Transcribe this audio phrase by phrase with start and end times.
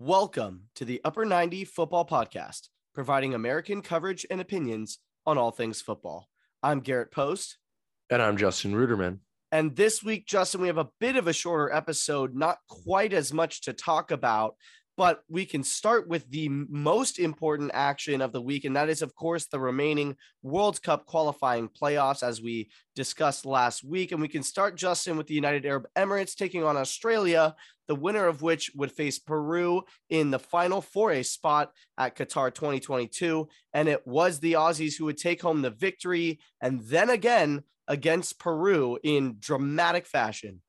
[0.00, 5.80] Welcome to the Upper 90 Football Podcast, providing American coverage and opinions on all things
[5.80, 6.28] football.
[6.62, 7.58] I'm Garrett Post.
[8.08, 9.18] And I'm Justin Ruderman.
[9.50, 13.32] And this week, Justin, we have a bit of a shorter episode, not quite as
[13.32, 14.54] much to talk about,
[14.96, 18.64] but we can start with the most important action of the week.
[18.64, 23.82] And that is, of course, the remaining World Cup qualifying playoffs, as we discussed last
[23.82, 24.12] week.
[24.12, 27.56] And we can start, Justin, with the United Arab Emirates taking on Australia,
[27.88, 32.54] the winner of which would face Peru in the final for a spot at Qatar
[32.54, 33.48] 2022.
[33.72, 36.38] And it was the Aussies who would take home the victory.
[36.60, 40.60] And then again, against Peru in dramatic fashion.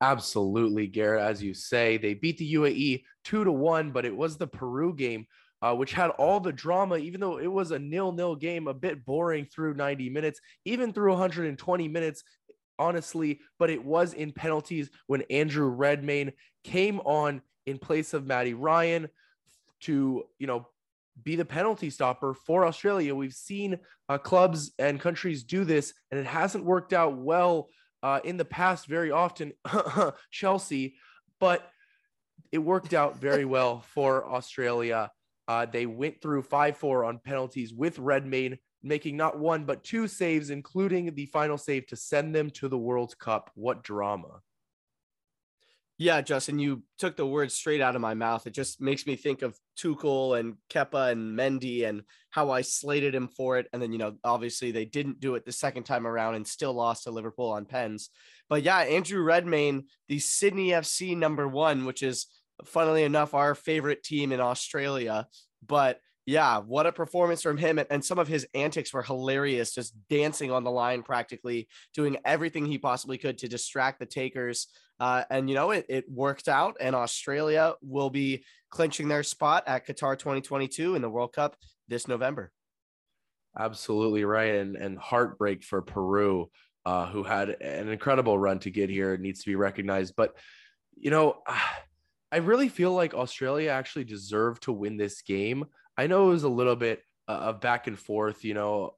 [0.00, 1.22] Absolutely, Garrett.
[1.22, 4.94] As you say, they beat the UAE two to one, but it was the Peru
[4.94, 5.26] game,
[5.60, 9.04] uh, which had all the drama, even though it was a nil-nil game, a bit
[9.04, 12.24] boring through 90 minutes, even through 120 minutes,
[12.82, 13.40] honestly.
[13.58, 16.32] But it was in penalties when Andrew Redmayne
[16.64, 19.08] came on in place of Matty Ryan
[19.82, 20.66] to, you know,
[21.22, 23.14] be the penalty stopper for Australia.
[23.14, 27.68] We've seen uh, clubs and countries do this, and it hasn't worked out well
[28.02, 29.52] uh, in the past very often,
[30.30, 30.96] Chelsea,
[31.38, 31.68] but
[32.50, 35.10] it worked out very well for Australia.
[35.46, 40.08] Uh, they went through 5 4 on penalties with Redmayne, making not one, but two
[40.08, 43.50] saves, including the final save to send them to the World Cup.
[43.54, 44.40] What drama!
[45.98, 48.46] Yeah, Justin, you took the words straight out of my mouth.
[48.46, 53.14] It just makes me think of Tuchel and Kepa and Mendy and how I slated
[53.14, 53.68] him for it.
[53.72, 56.72] And then, you know, obviously they didn't do it the second time around and still
[56.72, 58.10] lost to Liverpool on pens.
[58.48, 62.26] But yeah, Andrew Redmayne, the Sydney FC number one, which is
[62.64, 65.28] funnily enough our favorite team in Australia.
[65.64, 67.80] But yeah, what a performance from him.
[67.90, 72.66] And some of his antics were hilarious, just dancing on the line practically, doing everything
[72.66, 74.68] he possibly could to distract the takers.
[75.00, 79.64] Uh, and, you know, it, it worked out, and Australia will be clinching their spot
[79.66, 81.56] at Qatar 2022 in the World Cup
[81.88, 82.52] this November.
[83.58, 84.54] Absolutely right.
[84.54, 86.50] And, and heartbreak for Peru,
[86.86, 90.14] uh, who had an incredible run to get here, needs to be recognized.
[90.16, 90.36] But,
[90.96, 91.42] you know,
[92.32, 95.66] I really feel like Australia actually deserved to win this game.
[95.96, 98.94] I know it was a little bit uh, of back and forth, you know,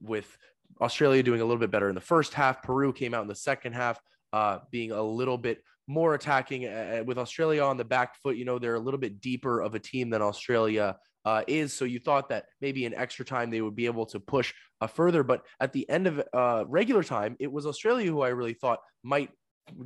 [0.00, 0.36] with
[0.80, 2.62] Australia doing a little bit better in the first half.
[2.62, 4.00] Peru came out in the second half
[4.32, 8.36] uh, being a little bit more attacking uh, with Australia on the back foot.
[8.36, 11.72] You know, they're a little bit deeper of a team than Australia uh, is.
[11.72, 14.86] So you thought that maybe in extra time they would be able to push uh,
[14.86, 15.22] further.
[15.22, 18.80] But at the end of uh, regular time, it was Australia who I really thought
[19.02, 19.30] might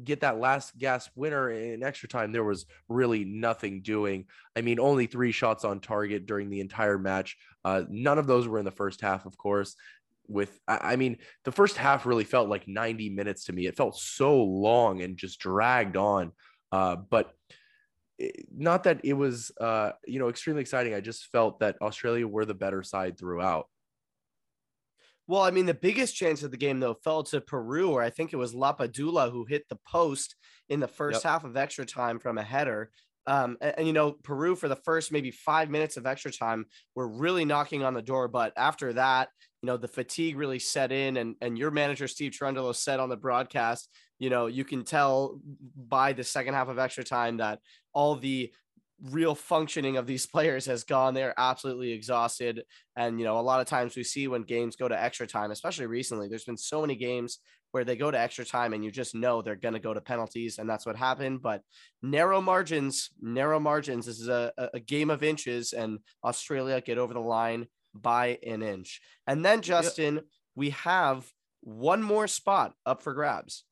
[0.04, 2.32] get that last gasp winner in extra time.
[2.32, 4.26] There was really nothing doing.
[4.56, 7.36] I mean, only three shots on target during the entire match.
[7.64, 9.76] Uh, none of those were in the first half, of course
[10.28, 13.66] with I mean the first half really felt like 90 minutes to me.
[13.66, 16.32] It felt so long and just dragged on.
[16.70, 17.32] Uh, but
[18.54, 20.94] not that it was uh, you know extremely exciting.
[20.94, 23.68] I just felt that Australia were the better side throughout.
[25.28, 28.10] Well, I mean, the biggest chance of the game though fell to Peru, or I
[28.10, 30.34] think it was Lapadula who hit the post
[30.70, 31.30] in the first yep.
[31.30, 32.90] half of extra time from a header.
[33.26, 36.64] Um, and, and, you know, Peru for the first maybe five minutes of extra time
[36.94, 38.26] were really knocking on the door.
[38.26, 39.28] But after that,
[39.60, 41.18] you know, the fatigue really set in.
[41.18, 45.40] And, and your manager, Steve Cherundolo, said on the broadcast, you know, you can tell
[45.76, 47.58] by the second half of extra time that
[47.92, 48.50] all the
[49.02, 51.14] real functioning of these players has gone.
[51.14, 52.64] They're absolutely exhausted.
[52.96, 55.50] And, you know, a lot of times we see when games go to extra time,
[55.50, 57.38] especially recently, there's been so many games
[57.70, 60.00] where they go to extra time and you just know they're going to go to
[60.00, 60.58] penalties.
[60.58, 61.42] And that's what happened.
[61.42, 61.62] But
[62.02, 64.06] narrow margins, narrow margins.
[64.06, 68.62] This is a, a game of inches, and Australia get over the line by an
[68.62, 69.00] inch.
[69.26, 70.24] And then, Justin, yep.
[70.54, 71.30] we have
[71.60, 73.64] one more spot up for grabs.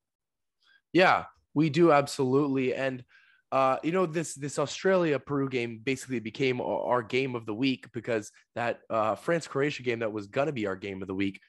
[0.93, 2.75] Yeah, we do absolutely.
[2.75, 3.04] And
[3.53, 7.87] uh, you know this this Australia Peru game basically became our game of the week
[7.93, 11.41] because that uh, France Croatia game that was gonna be our game of the week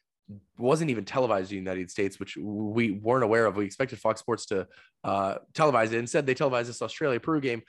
[0.57, 3.55] wasn't even televised in the United States, which we weren't aware of.
[3.55, 4.67] We expected Fox Sports to
[5.03, 5.93] uh, televise it.
[5.93, 7.61] Instead, they televised this Australia Peru game,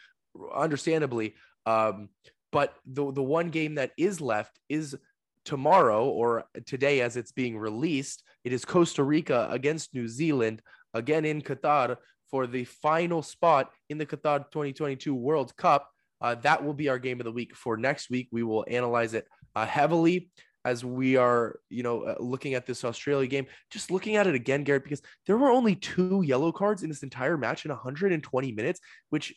[0.55, 1.35] understandably.
[1.67, 2.09] Um,
[2.51, 4.97] but the the one game that is left is
[5.45, 8.23] tomorrow or today, as it's being released.
[8.45, 10.63] It is Costa Rica against New Zealand
[10.95, 11.97] again in Qatar
[12.31, 15.91] for the final spot in the Qatar 2022 World Cup.
[16.21, 18.29] Uh, that will be our game of the week for next week.
[18.33, 20.31] We will analyze it uh, heavily
[20.65, 24.35] as we are, you know, uh, looking at this Australia game, just looking at it
[24.35, 28.53] again, Garrett, because there were only two yellow cards in this entire match in 120
[28.53, 28.81] minutes,
[29.11, 29.35] which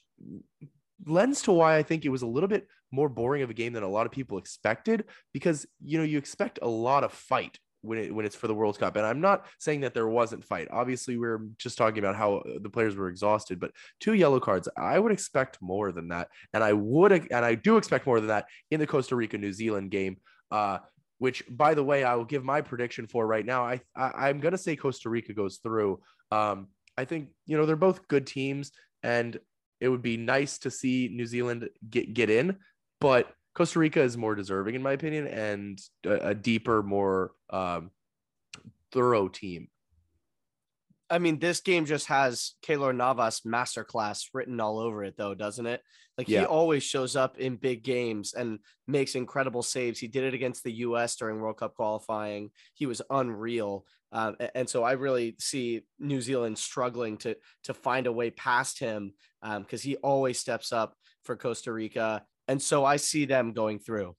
[1.06, 3.74] lends to why I think it was a little bit more boring of a game
[3.74, 7.58] than a lot of people expected because, you know, you expect a lot of fight
[7.82, 8.96] when it when it's for the World Cup.
[8.96, 10.68] And I'm not saying that there wasn't fight.
[10.72, 14.68] Obviously, we are just talking about how the players were exhausted, but two yellow cards,
[14.78, 16.30] I would expect more than that.
[16.54, 19.54] And I would and I do expect more than that in the Costa Rica New
[19.54, 20.18] Zealand game.
[20.52, 20.80] Uh,
[21.18, 23.64] which by the way, I will give my prediction for right now.
[23.64, 26.00] I, I am gonna say Costa Rica goes through.
[26.32, 26.68] Um,
[26.98, 28.72] I think you know they're both good teams,
[29.04, 29.40] and
[29.80, 32.58] it would be nice to see New Zealand get get in,
[33.00, 37.92] but Costa Rica is more deserving, in my opinion, and a, a deeper, more um,
[38.92, 39.68] thorough team.
[41.10, 45.66] I mean, this game just has Keylor Navas masterclass written all over it, though, doesn't
[45.66, 45.82] it?
[46.18, 46.42] Like yeah.
[46.42, 50.00] he always shows up in big games and makes incredible saves.
[50.00, 51.18] He did it against the U.S.
[51.18, 52.52] during World Cup qualifying.
[52.76, 58.08] He was unreal, uh, and so I really see New Zealand struggling to to find
[58.08, 62.84] a way past him because um, he always steps up for Costa Rica and so
[62.84, 64.14] I see them going through.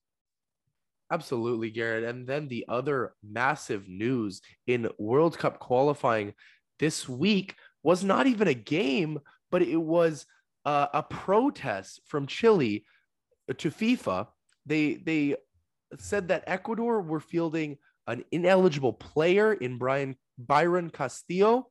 [1.11, 2.05] Absolutely, Garrett.
[2.05, 6.33] And then the other massive news in World Cup qualifying
[6.79, 9.21] this week was not even a game,
[9.51, 10.25] but it was
[10.65, 12.87] uh, a protest from Chile
[13.59, 14.29] to FIFA.
[14.65, 15.37] They they
[15.99, 17.77] said that Ecuador were fielding
[18.07, 21.69] an ineligible player in Brian Byron Castillo.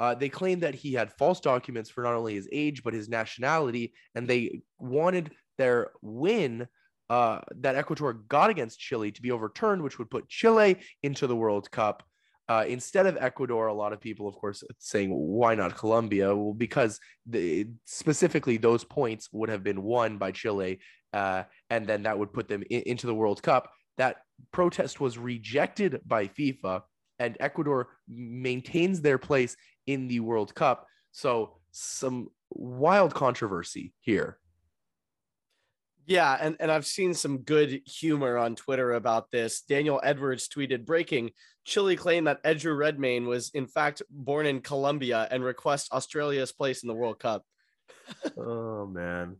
[0.00, 3.08] Uh, they claimed that he had false documents for not only his age but his
[3.08, 5.30] nationality, and they wanted
[5.60, 6.66] their win
[7.10, 11.36] uh, that Ecuador got against Chile to be overturned, which would put Chile into the
[11.36, 12.02] World Cup.
[12.48, 16.34] Uh, instead of Ecuador, a lot of people, of course, saying why not Colombia?
[16.34, 20.80] Well, because the, specifically those points would have been won by Chile,
[21.12, 23.70] uh, and then that would put them in, into the World Cup.
[23.98, 24.16] That
[24.50, 26.82] protest was rejected by FIFA,
[27.18, 30.86] and Ecuador maintains their place in the World Cup.
[31.12, 34.38] So some wild controversy here.
[36.10, 39.60] Yeah, and, and I've seen some good humor on Twitter about this.
[39.60, 41.30] Daniel Edwards tweeted breaking
[41.64, 46.82] Chile claim that Edger Redmayne was in fact born in Colombia and request Australia's place
[46.82, 47.44] in the World Cup.
[48.36, 49.36] oh man.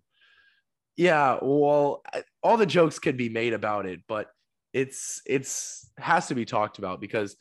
[0.96, 2.04] Yeah, well,
[2.40, 4.28] all the jokes can be made about it, but
[4.72, 7.34] it's it's has to be talked about because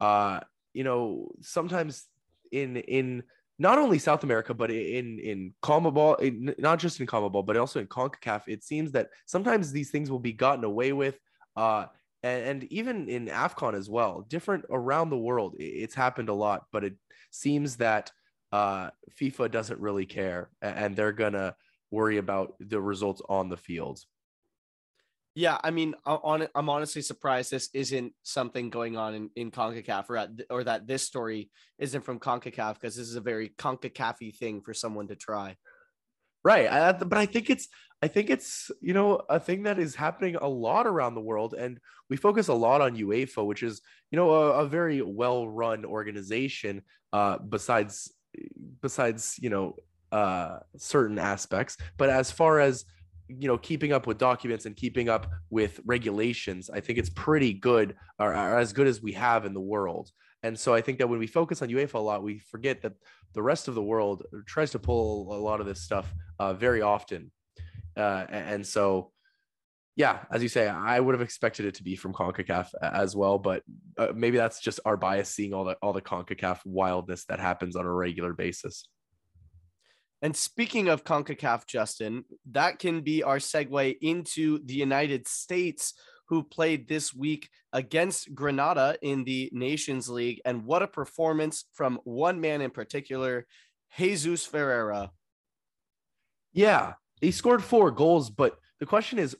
[0.00, 0.40] uh
[0.74, 2.04] you know, sometimes
[2.50, 3.22] in in
[3.62, 7.86] not only South America, but in in CONMEBOL, not just in CONMEBOL, but also in
[7.86, 11.16] CONCACAF, it seems that sometimes these things will be gotten away with.
[11.56, 11.86] Uh,
[12.24, 16.64] and, and even in AFCON as well, different around the world, it's happened a lot,
[16.72, 16.94] but it
[17.30, 18.10] seems that
[18.50, 21.54] uh, FIFA doesn't really care and they're to
[21.92, 24.00] worry about the results on the field.
[25.34, 30.10] Yeah, I mean, on I'm honestly surprised this isn't something going on in, in CONCACAF
[30.10, 34.36] or, at, or that this story isn't from CONCACAF because this is a very CONCACAF
[34.36, 35.56] thing for someone to try.
[36.44, 36.70] Right.
[36.70, 37.68] I, but I think it's
[38.02, 41.54] I think it's you know a thing that is happening a lot around the world,
[41.54, 41.78] and
[42.10, 43.80] we focus a lot on UEFA, which is
[44.10, 46.82] you know a, a very well run organization.
[47.12, 48.12] Uh, besides
[48.80, 49.76] besides you know
[50.10, 52.84] uh, certain aspects, but as far as
[53.28, 57.52] you know keeping up with documents and keeping up with regulations i think it's pretty
[57.52, 60.10] good or, or, as good as we have in the world.
[60.44, 62.94] And so i think that when we focus on uefa a lot we forget that
[63.34, 66.82] the rest of the world tries to pull a lot of this stuff uh, very
[66.82, 67.30] often.
[67.96, 69.12] Uh, and so
[69.96, 73.38] yeah as you say i would have expected it to be from concacaf as well
[73.38, 73.62] but
[73.98, 77.76] uh, maybe that's just our bias seeing all the all the concacaf wildness that happens
[77.76, 78.88] on a regular basis
[80.22, 85.94] and speaking of CONCACAF, Justin, that can be our segue into the United States,
[86.28, 90.40] who played this week against Grenada in the Nations League.
[90.44, 93.46] And what a performance from one man in particular,
[93.98, 95.10] Jesus Ferreira.
[96.52, 99.36] Yeah, he scored four goals, but the question is,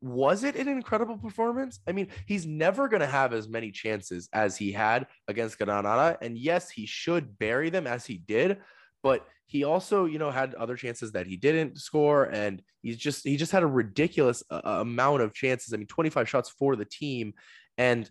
[0.00, 1.80] was it an incredible performance?
[1.86, 6.16] I mean, he's never going to have as many chances as he had against Grenada.
[6.22, 8.58] And yes, he should bury them as he did,
[9.02, 13.26] but he also, you know, had other chances that he didn't score, and he's just
[13.26, 15.74] he just had a ridiculous uh, uh amount of chances.
[15.74, 17.34] I mean, 25 shots for the team,
[17.76, 18.08] and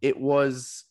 [0.00, 0.84] it was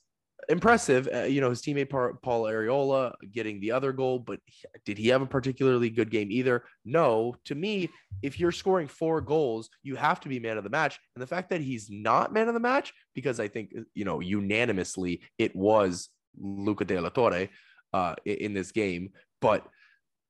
[0.49, 1.07] impressive.
[1.13, 4.41] Uh, you know, his teammate Paul Arriola getting the other goal, but
[4.85, 6.65] did he have a particularly good game either?
[6.83, 7.37] No.
[7.45, 7.89] To me,
[8.21, 10.99] if you're scoring four goals, you have to be man of the match.
[11.15, 14.19] And the fact that he's not man of the match, because I think you know
[14.19, 17.47] unanimously it was Luca De La Torre
[17.93, 19.65] uh, in this game, but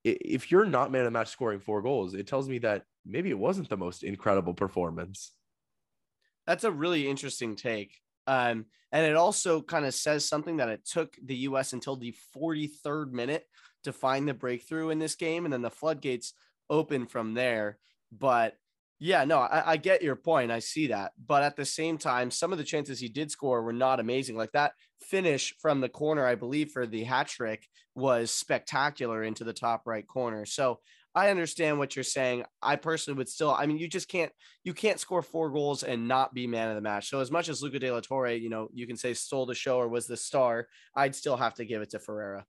[0.05, 3.31] if you're not man of the match scoring four goals, it tells me that maybe
[3.31, 5.31] it wasn't the most incredible performance.
[6.45, 7.95] That's a really interesting take.
[8.27, 12.15] Um, and it also kind of says something that it took the US until the
[12.37, 13.45] 43rd minute
[13.83, 15.45] to find the breakthrough in this game.
[15.45, 16.33] And then the floodgates
[16.69, 17.79] open from there.
[18.11, 18.55] But
[18.99, 20.51] Yeah, no, I, I, get your point.
[20.51, 21.11] I see that.
[21.27, 24.37] But at the same time, some of the chances he did score were not amazing.
[24.37, 24.71] Like that
[25.01, 29.83] finish from the corner, I believe, for the hat trick was spectacular into the top
[29.85, 30.45] right corner.
[30.45, 30.79] So
[31.13, 32.43] I understand what you're saying.
[32.61, 34.31] I personally would still, I mean, you just can't,
[34.63, 37.09] you can't score four goals and not be man of the match.
[37.09, 39.55] So as much as Luca De La Torre, you know, you can say stole the
[39.55, 42.45] show or was the star, I'd still have to give it to Ferreira.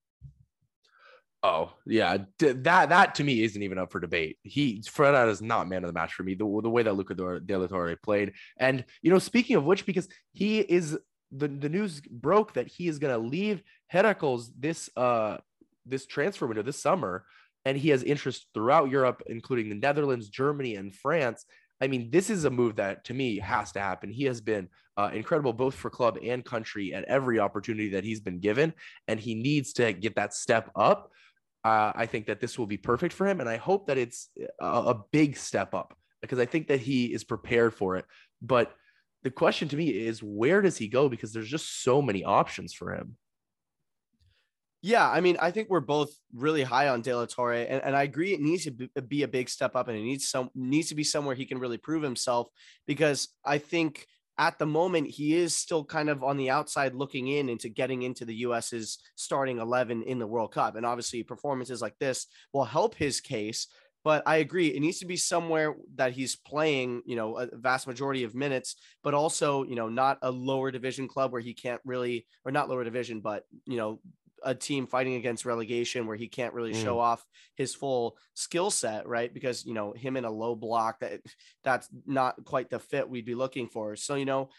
[1.48, 4.38] Oh yeah, that that to me isn't even up for debate.
[4.42, 6.34] He Ferreira is not man of the match for me.
[6.34, 9.86] The, the way that Luca De La Torre played, and you know, speaking of which,
[9.86, 10.98] because he is
[11.30, 15.36] the the news broke that he is going to leave Heracles this uh
[15.84, 17.24] this transfer window this summer,
[17.64, 21.44] and he has interest throughout Europe, including the Netherlands, Germany, and France.
[21.80, 24.10] I mean, this is a move that to me has to happen.
[24.10, 28.20] He has been uh, incredible both for club and country at every opportunity that he's
[28.20, 28.72] been given,
[29.06, 31.12] and he needs to get that step up
[31.66, 34.30] uh, I think that this will be perfect for him, and I hope that it's
[34.61, 38.04] a, a big step up because I think that he is prepared for it.
[38.40, 38.73] But
[39.25, 41.08] the question to me is, where does he go?
[41.08, 43.16] Because there's just so many options for him.
[44.80, 47.96] Yeah, I mean, I think we're both really high on De La Torre, and, and
[47.96, 50.90] I agree it needs to be a big step up, and it needs some needs
[50.90, 52.46] to be somewhere he can really prove himself.
[52.87, 54.06] Because I think
[54.38, 58.02] at the moment he is still kind of on the outside looking in into getting
[58.02, 60.76] into the US's starting 11 in the World Cup.
[60.76, 63.66] And obviously performances like this will help his case.
[64.04, 67.88] But I agree it needs to be somewhere that he's playing, you know, a vast
[67.88, 71.80] majority of minutes, but also, you know, not a lower division club where he can't
[71.84, 73.98] really or not lower division, but you know,
[74.42, 76.82] a team fighting against relegation where he can't really mm.
[76.82, 77.24] show off
[77.54, 79.32] his full skill set, right?
[79.32, 81.20] Because you know him in a low block that
[81.64, 83.96] that's not quite the fit we'd be looking for.
[83.96, 84.50] So you know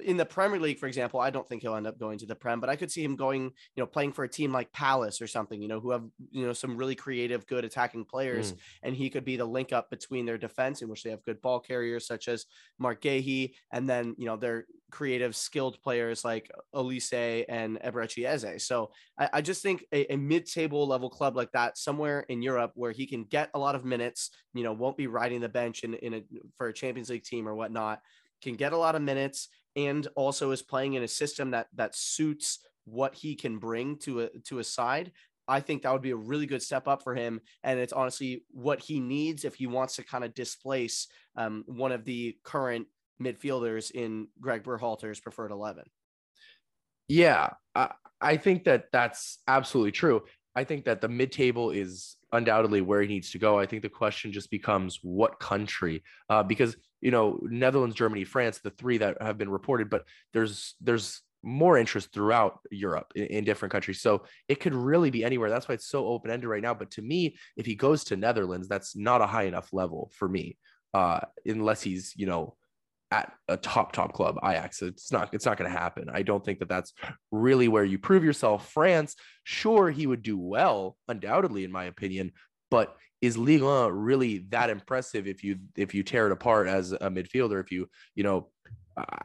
[0.00, 2.34] in the Premier League, for example, I don't think he'll end up going to the
[2.34, 5.20] Prem, but I could see him going, you know, playing for a team like Palace
[5.20, 8.52] or something, you know, who have, you know, some really creative, good attacking players.
[8.52, 8.56] Mm.
[8.82, 11.40] And he could be the link up between their defense, in which they have good
[11.40, 12.46] ball carriers such as
[12.78, 18.64] Marc Guéhi, and then, you know, their creative, skilled players like Olise and Eberechi Eze.
[18.66, 22.42] So I, I, just think a, a mid table level club like that, somewhere in
[22.42, 25.48] Europe where he can get a lot of minutes, you know, won't be riding the
[25.48, 26.22] bench in, in a,
[26.56, 28.00] for a Champions League team or whatnot
[28.42, 31.94] can get a lot of minutes and also is playing in a system that that
[31.94, 35.12] suits what he can bring to a to a side.
[35.46, 38.44] I think that would be a really good step up for him, and it's honestly
[38.50, 42.86] what he needs if he wants to kind of displace um, one of the current
[43.20, 45.84] midfielders in Greg Berhalter's preferred eleven.
[47.08, 50.24] Yeah, I, I think that that's absolutely true.
[50.54, 53.58] I think that the mid table is undoubtedly where he needs to go.
[53.58, 58.58] I think the question just becomes what country, uh, because you know Netherlands, Germany, France,
[58.58, 63.44] the three that have been reported, but there's there's more interest throughout Europe in, in
[63.44, 64.00] different countries.
[64.00, 65.50] So it could really be anywhere.
[65.50, 66.74] That's why it's so open ended right now.
[66.74, 70.28] But to me, if he goes to Netherlands, that's not a high enough level for
[70.28, 70.58] me,
[70.94, 72.54] uh, unless he's you know
[73.10, 74.82] at a top top club Ajax.
[74.82, 76.08] It's not it's not going to happen.
[76.12, 76.92] I don't think that that's
[77.30, 78.70] really where you prove yourself.
[78.70, 82.32] France, sure he would do well, undoubtedly in my opinion,
[82.70, 86.92] but is Ligue 1 really that impressive if you if you tear it apart as
[86.92, 88.48] a midfielder if you you know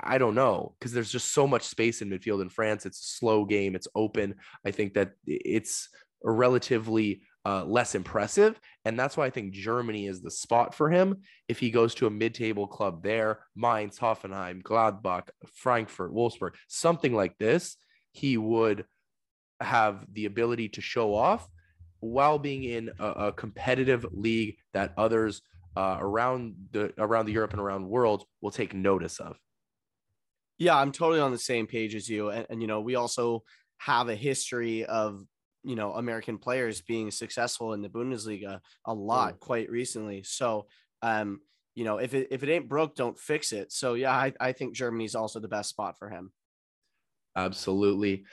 [0.03, 2.85] I don't know because there's just so much space in midfield in France.
[2.85, 3.75] It's a slow game.
[3.75, 4.35] It's open.
[4.65, 5.89] I think that it's
[6.25, 8.59] a relatively uh, less impressive.
[8.85, 11.21] And that's why I think Germany is the spot for him.
[11.47, 17.13] If he goes to a mid table club there, Mainz, Hoffenheim, Gladbach, Frankfurt, Wolfsburg, something
[17.13, 17.77] like this,
[18.11, 18.85] he would
[19.59, 21.47] have the ability to show off
[21.99, 25.41] while being in a, a competitive league that others
[25.75, 29.37] uh, around the around the Europe and around the world will take notice of.
[30.59, 32.29] Yeah, I'm totally on the same page as you.
[32.29, 33.43] And, and you know, we also
[33.77, 35.23] have a history of
[35.63, 39.39] you know American players being successful in the Bundesliga a lot mm.
[39.39, 40.23] quite recently.
[40.23, 40.67] So
[41.01, 41.41] um,
[41.75, 43.71] you know, if it if it ain't broke, don't fix it.
[43.71, 46.31] So yeah, I, I think Germany's also the best spot for him.
[47.35, 48.25] Absolutely.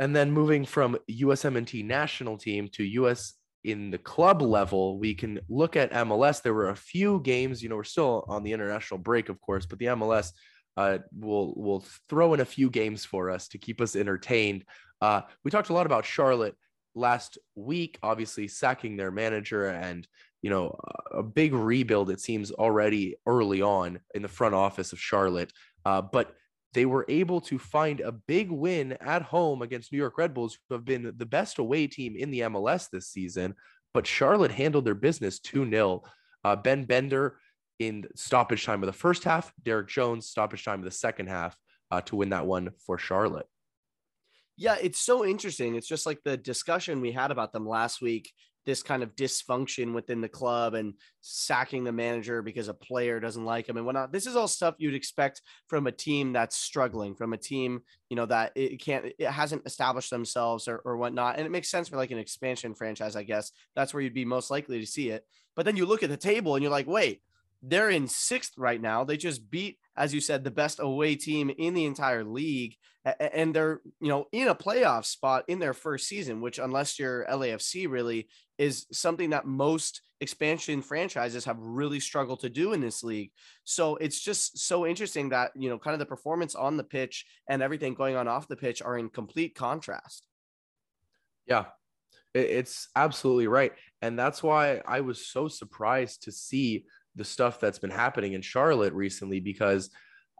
[0.00, 5.40] And then moving from USMNT national team to US in the club level, we can
[5.48, 6.42] look at MLS.
[6.42, 9.66] There were a few games, you know, we're still on the international break, of course,
[9.66, 10.32] but the MLS
[10.76, 14.64] uh, will will throw in a few games for us to keep us entertained.
[15.04, 16.56] Uh, we talked a lot about Charlotte
[16.94, 20.08] last week, obviously sacking their manager and
[20.40, 20.74] you know
[21.12, 22.08] a big rebuild.
[22.08, 25.52] It seems already early on in the front office of Charlotte,
[25.84, 26.34] uh, but
[26.72, 30.56] they were able to find a big win at home against New York Red Bulls,
[30.68, 33.54] who have been the best away team in the MLS this season.
[33.92, 36.02] But Charlotte handled their business 2 0.
[36.44, 37.36] Uh, ben Bender
[37.78, 41.54] in stoppage time of the first half, Derrick Jones stoppage time of the second half
[41.90, 43.46] uh, to win that one for Charlotte.
[44.56, 45.74] Yeah, it's so interesting.
[45.74, 48.32] It's just like the discussion we had about them last week
[48.66, 53.44] this kind of dysfunction within the club and sacking the manager because a player doesn't
[53.44, 54.12] like him and whatnot.
[54.12, 58.16] This is all stuff you'd expect from a team that's struggling, from a team, you
[58.16, 61.36] know, that it can't, it hasn't established themselves or, or whatnot.
[61.36, 63.52] And it makes sense for like an expansion franchise, I guess.
[63.74, 65.24] That's where you'd be most likely to see it.
[65.56, 67.22] But then you look at the table and you're like, wait,
[67.66, 69.04] they're in sixth right now.
[69.04, 72.76] They just beat, as you said, the best away team in the entire league.
[73.20, 77.26] And they're, you know, in a playoff spot in their first season, which, unless you're
[77.26, 83.04] LAFC, really is something that most expansion franchises have really struggled to do in this
[83.04, 83.30] league.
[83.64, 87.26] So it's just so interesting that, you know, kind of the performance on the pitch
[87.46, 90.26] and everything going on off the pitch are in complete contrast.
[91.46, 91.66] Yeah,
[92.32, 93.72] it's absolutely right.
[94.00, 98.42] And that's why I was so surprised to see the stuff that's been happening in
[98.42, 99.90] Charlotte recently because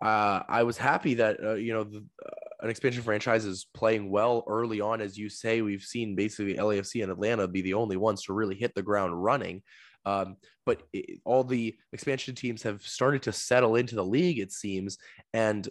[0.02, 4.10] uh, I was happy that uh, you know the, uh, an expansion franchise is playing
[4.10, 5.62] well early on, as you say.
[5.62, 9.22] We've seen basically LAFC and Atlanta be the only ones to really hit the ground
[9.22, 9.62] running.
[10.06, 14.52] Um, but it, all the expansion teams have started to settle into the league, it
[14.52, 14.98] seems.
[15.32, 15.68] And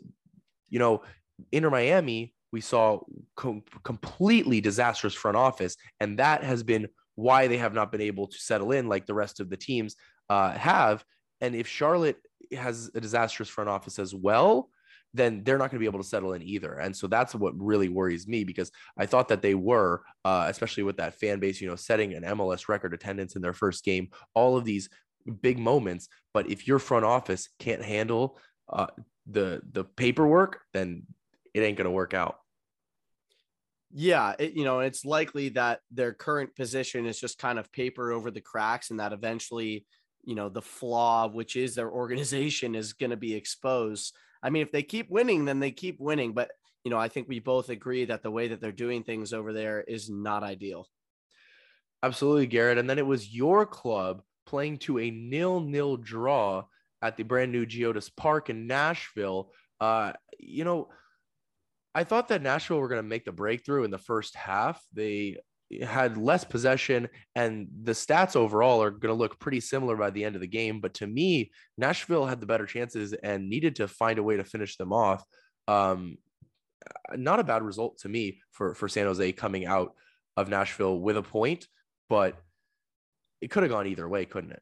[0.69, 1.03] you know,
[1.51, 3.01] Inter Miami, we saw
[3.35, 8.27] com- completely disastrous front office, and that has been why they have not been able
[8.27, 9.95] to settle in like the rest of the teams
[10.33, 11.05] uh, have.
[11.41, 12.17] And if Charlotte
[12.57, 14.69] has a disastrous front office as well,
[15.13, 16.73] then they're not going to be able to settle in either.
[16.73, 20.83] And so that's what really worries me because I thought that they were, uh, especially
[20.83, 24.09] with that fan base, you know, setting an MLS record attendance in their first game,
[24.33, 24.89] all of these
[25.41, 26.09] big moments.
[26.33, 28.87] But if your front office can't handle uh,
[29.27, 31.03] the the paperwork, then
[31.53, 32.37] it ain't going to work out.
[33.95, 38.11] Yeah, it, you know, it's likely that their current position is just kind of paper
[38.11, 39.85] over the cracks, and that eventually
[40.23, 44.15] you know the flaw which is their organization is going to be exposed.
[44.41, 46.51] I mean if they keep winning then they keep winning but
[46.83, 49.53] you know i think we both agree that the way that they're doing things over
[49.53, 50.87] there is not ideal.
[52.01, 56.65] Absolutely garrett and then it was your club playing to a nil-nil draw
[57.01, 59.51] at the brand new geodis park in nashville.
[59.79, 60.89] Uh you know
[61.95, 64.83] I thought that Nashville were going to make the breakthrough in the first half.
[64.93, 65.37] They
[65.81, 70.23] had less possession and the stats overall are going to look pretty similar by the
[70.23, 70.79] end of the game.
[70.79, 74.43] But to me nashville had the better chances and needed to find a way to
[74.43, 75.23] finish them off.
[75.67, 76.17] Um,
[77.15, 79.93] not a bad result to me for for san jose coming out
[80.35, 81.65] of nashville with a point
[82.09, 82.35] but
[83.39, 84.61] it could have gone either way couldn't it?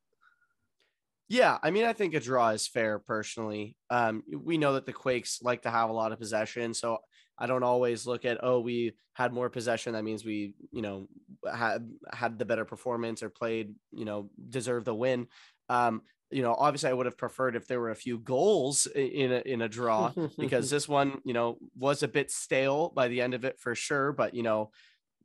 [1.31, 3.77] Yeah, I mean, I think a draw is fair personally.
[3.89, 6.97] Um, we know that the Quakes like to have a lot of possession, so
[7.37, 11.07] I don't always look at oh we had more possession that means we you know
[11.51, 15.27] had had the better performance or played you know deserve the win.
[15.69, 19.31] Um, you know, obviously, I would have preferred if there were a few goals in
[19.33, 23.21] a, in a draw because this one, you know, was a bit stale by the
[23.21, 24.13] end of it for sure.
[24.13, 24.71] But you know,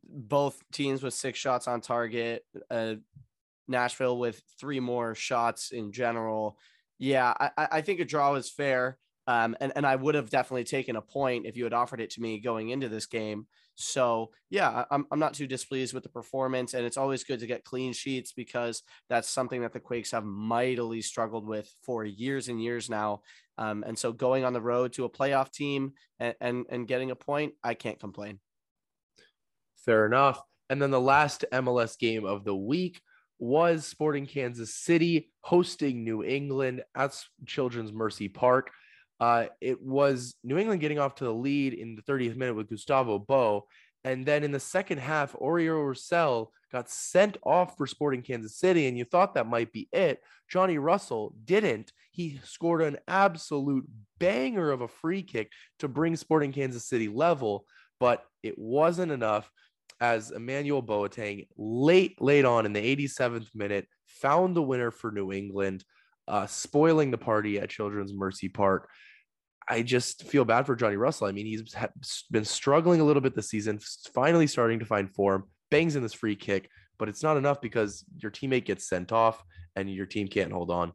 [0.05, 2.95] both teams with six shots on target, uh,
[3.69, 6.59] Nashville with three more shots in general.
[6.99, 8.99] Yeah, I, I think a draw is fair.
[9.27, 12.11] Um, and, and I would have definitely taken a point if you had offered it
[12.11, 13.47] to me going into this game.
[13.75, 17.47] So yeah, I'm, I'm not too displeased with the performance and it's always good to
[17.47, 22.49] get clean sheets because that's something that the Quakes have mightily struggled with for years
[22.49, 23.23] and years now.
[23.59, 27.11] Um, and so going on the road to a playoff team and, and, and getting
[27.11, 28.39] a point, I can't complain.
[29.85, 30.41] Fair enough.
[30.71, 33.01] And then the last MLS game of the week
[33.39, 38.71] was Sporting Kansas City hosting New England at Children's Mercy Park.
[39.19, 42.69] Uh, it was New England getting off to the lead in the 30th minute with
[42.69, 43.63] Gustavo Bou.
[44.05, 48.87] And then in the second half, Oriol Rosell got sent off for Sporting Kansas City,
[48.87, 50.21] and you thought that might be it.
[50.49, 51.93] Johnny Russell didn't.
[52.13, 53.85] He scored an absolute
[54.19, 55.51] banger of a free kick
[55.81, 57.65] to bring Sporting Kansas City level,
[57.99, 59.51] but it wasn't enough
[60.01, 65.33] as Emmanuel Boateng late, late on in the 87th minute found the winner for New
[65.33, 65.85] England,
[66.29, 68.89] uh, spoiling the party at Children's Mercy Park.
[69.69, 71.27] I just feel bad for Johnny Russell.
[71.27, 71.75] I mean, he's
[72.31, 73.81] been struggling a little bit this season,
[74.15, 78.05] finally starting to find form, bangs in this free kick, but it's not enough because
[78.17, 79.43] your teammate gets sent off
[79.75, 80.93] and your team can't hold on.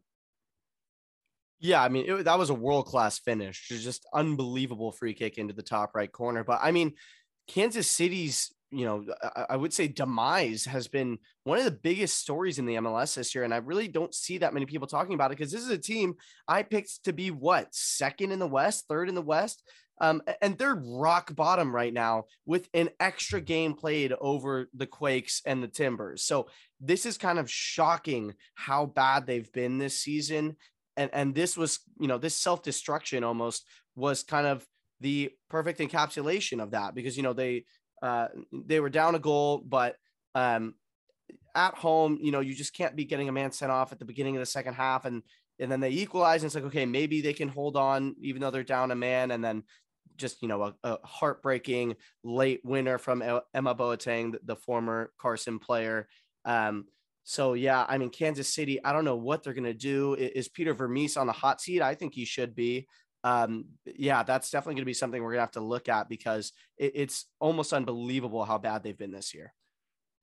[1.60, 3.68] Yeah, I mean, it, that was a world class finish.
[3.68, 6.42] Just unbelievable free kick into the top right corner.
[6.42, 6.94] But I mean,
[7.46, 9.04] Kansas City's you know,
[9.50, 13.34] I, would say demise has been one of the biggest stories in the MLS this
[13.34, 13.44] year.
[13.44, 15.78] And I really don't see that many people talking about it because this is a
[15.78, 16.14] team
[16.48, 19.62] I picked to be what second in the West, third in the West.
[20.00, 25.42] Um, and they're rock bottom right now with an extra game played over the Quakes
[25.44, 26.24] and the Timbers.
[26.24, 26.48] So
[26.80, 30.56] this is kind of shocking how bad they've been this season.
[30.96, 34.66] And, and this was, you know, this self destruction almost was kind of
[35.00, 37.64] the perfect encapsulation of that because, you know, they,
[38.02, 39.96] uh, they were down a goal, but
[40.34, 40.74] um,
[41.54, 44.04] at home, you know, you just can't be getting a man sent off at the
[44.04, 45.22] beginning of the second half and
[45.58, 48.50] and then they equalize and it's like okay maybe they can hold on even though
[48.50, 49.62] they're down a man and then
[50.16, 53.22] just you know a, a heartbreaking late winner from
[53.54, 56.08] Emma Boateng, the, former Carson player.
[56.44, 56.86] Um,
[57.24, 58.82] so yeah, I mean Kansas City.
[58.84, 60.14] I don't know what they're gonna do.
[60.14, 61.82] Is, Peter Vermes on the hot seat?
[61.82, 62.86] I think he should be.
[63.24, 66.92] Um, yeah, that's definitely gonna be something we're gonna have to look at because it,
[66.94, 69.52] it's almost unbelievable how bad they've been this year.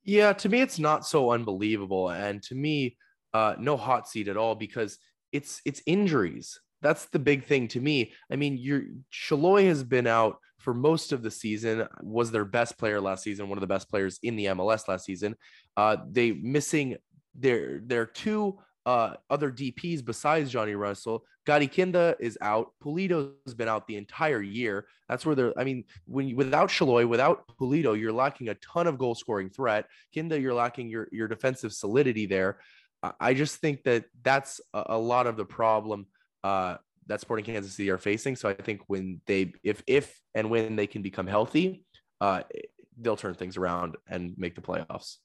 [0.03, 2.97] Yeah, to me, it's not so unbelievable, and to me,
[3.33, 4.97] uh, no hot seat at all because
[5.31, 8.13] it's it's injuries that's the big thing to me.
[8.31, 11.87] I mean, your Salloi has been out for most of the season.
[12.01, 15.05] Was their best player last season, one of the best players in the MLS last
[15.05, 15.35] season.
[15.75, 16.97] Uh, they missing
[17.35, 18.57] their their two
[18.89, 21.23] uh, other DPS besides Johnny Russell.
[21.45, 22.71] Gadi Kinda is out.
[22.83, 24.87] Pulido's been out the entire year.
[25.07, 25.53] That's where they're.
[25.59, 29.51] I mean, when you, without Salloi, without Pulido, you're lacking a ton of goal scoring
[29.51, 29.85] threat.
[30.11, 32.61] Kinda, you're lacking your your defensive solidity there.
[33.19, 36.07] I just think that that's a, a lot of the problem
[36.43, 38.35] uh, that Sporting Kansas City are facing.
[38.37, 41.85] So I think when they, if if and when they can become healthy,
[42.21, 42.41] uh,
[42.99, 45.17] they'll turn things around and make the playoffs.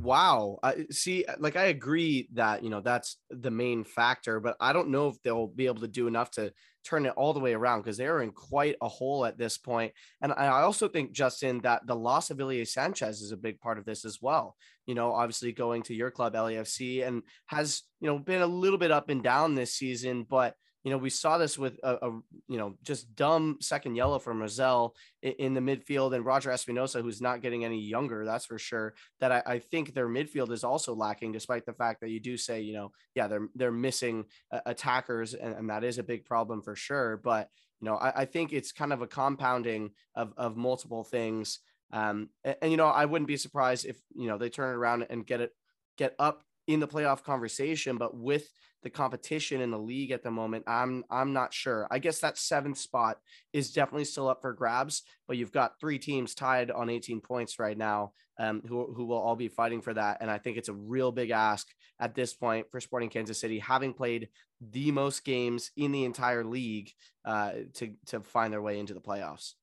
[0.00, 0.60] Wow.
[0.62, 4.72] I see uh, like I agree that, you know, that's the main factor, but I
[4.72, 6.52] don't know if they'll be able to do enough to
[6.84, 9.92] turn it all the way around because they're in quite a hole at this point.
[10.22, 13.76] And I also think Justin that the loss of Ilie Sanchez is a big part
[13.76, 14.54] of this as well.
[14.86, 18.78] You know, obviously going to your club LAFC and has, you know, been a little
[18.78, 20.54] bit up and down this season, but
[20.88, 22.10] you know, we saw this with a, a
[22.48, 27.02] you know just dumb second yellow from Rosell in, in, the midfield and Roger Espinoza,
[27.02, 28.94] who's not getting any younger, that's for sure.
[29.20, 32.38] That I, I, think their midfield is also lacking, despite the fact that you do
[32.38, 36.24] say, you know, yeah, they're they're missing uh, attackers, and, and, that is a big
[36.24, 37.18] problem for sure.
[37.22, 37.50] But
[37.82, 41.58] you know, I, I think it's kind of a compounding of of multiple things.
[41.92, 44.78] Um, and, and you know, I wouldn't be surprised if you know they turn it
[44.78, 45.52] around and get it
[45.98, 48.48] get up in the playoff conversation, but with
[48.82, 51.88] the competition in the league at the moment, I'm I'm not sure.
[51.90, 53.18] I guess that seventh spot
[53.52, 57.58] is definitely still up for grabs, but you've got three teams tied on 18 points
[57.58, 60.18] right now, um, who who will all be fighting for that.
[60.20, 61.66] And I think it's a real big ask
[61.98, 64.28] at this point for Sporting Kansas City, having played
[64.60, 66.92] the most games in the entire league,
[67.24, 69.54] uh, to to find their way into the playoffs.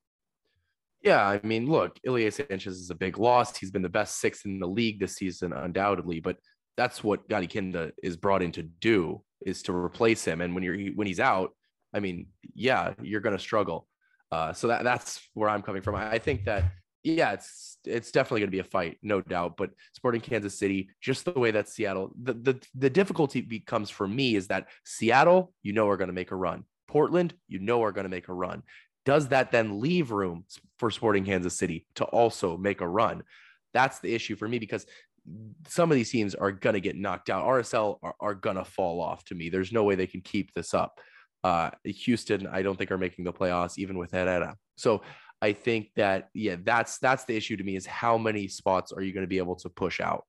[1.02, 3.56] Yeah, I mean, look, Ilie Sanchez is a big loss.
[3.56, 6.38] He's been the best sixth in the league this season, undoubtedly, but
[6.76, 10.40] that's what Gadi Kinda is brought in to do is to replace him.
[10.40, 11.52] And when you're when he's out,
[11.92, 13.86] I mean, yeah, you're going to struggle.
[14.30, 15.94] Uh, so that that's where I'm coming from.
[15.94, 16.64] I think that
[17.02, 19.56] yeah, it's it's definitely going to be a fight, no doubt.
[19.56, 24.08] But Sporting Kansas City, just the way that Seattle, the the the difficulty becomes for
[24.08, 26.64] me is that Seattle, you know, are going to make a run.
[26.88, 28.62] Portland, you know, are going to make a run.
[29.04, 30.44] Does that then leave room
[30.78, 33.22] for Sporting Kansas City to also make a run?
[33.72, 34.86] That's the issue for me because
[35.68, 37.46] some of these teams are going to get knocked out.
[37.46, 39.48] RSL are, are going to fall off to me.
[39.48, 41.00] There's no way they can keep this up.
[41.42, 44.56] Uh, Houston, I don't think are making the playoffs even with Herrera.
[44.76, 45.02] So
[45.42, 49.02] I think that yeah, that's that's the issue to me is how many spots are
[49.02, 50.24] you going to be able to push out?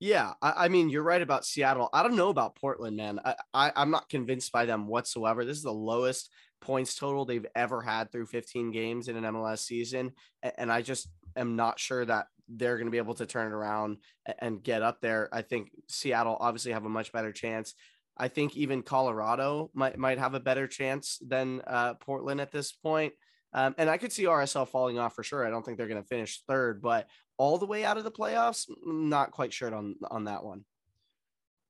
[0.00, 1.88] Yeah, I, I, mean you're right about Seattle.
[1.92, 3.20] I don't know about Portland, man.
[3.24, 5.44] I, I I'm not convinced by them whatsoever.
[5.44, 9.60] This is the lowest points total they've ever had through 15 games in an MLS
[9.60, 10.12] season,
[10.58, 13.54] and I just am not sure that they're going to be able to turn it
[13.54, 13.98] around
[14.38, 15.28] and get up there.
[15.32, 17.74] I think Seattle obviously have a much better chance.
[18.16, 22.72] I think even Colorado might might have a better chance than uh, Portland at this
[22.72, 23.12] point.
[23.52, 25.46] Um, and I could see RSL falling off for sure.
[25.46, 28.10] I don't think they're going to finish third, but all the way out of the
[28.10, 30.64] playoffs, not quite sure on on that one.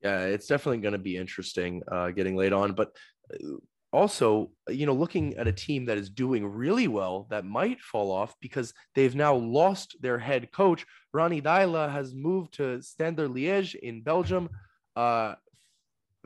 [0.02, 2.72] Yeah, it's definitely going to be interesting uh, getting laid on.
[2.72, 2.94] But
[3.32, 3.56] uh,
[3.94, 8.10] also, you know, looking at a team that is doing really well that might fall
[8.10, 10.84] off because they've now lost their head coach.
[11.12, 14.50] Ronny Deila has moved to Standard Liège in Belgium
[14.96, 15.36] uh,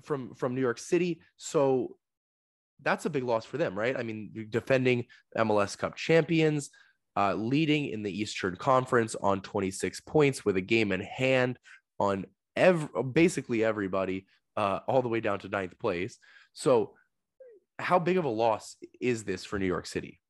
[0.02, 1.20] from, from New York City.
[1.36, 1.98] So
[2.82, 3.96] that's a big loss for them, right?
[3.96, 5.04] I mean, defending
[5.36, 6.70] MLS Cup champions,
[7.16, 11.58] uh, leading in the Eastern Conference on 26 points with a game in hand
[11.98, 12.24] on
[12.56, 14.26] every, basically everybody,
[14.56, 16.18] uh, all the way down to ninth place.
[16.54, 16.94] So
[17.78, 20.20] how big of a loss is this for New York City?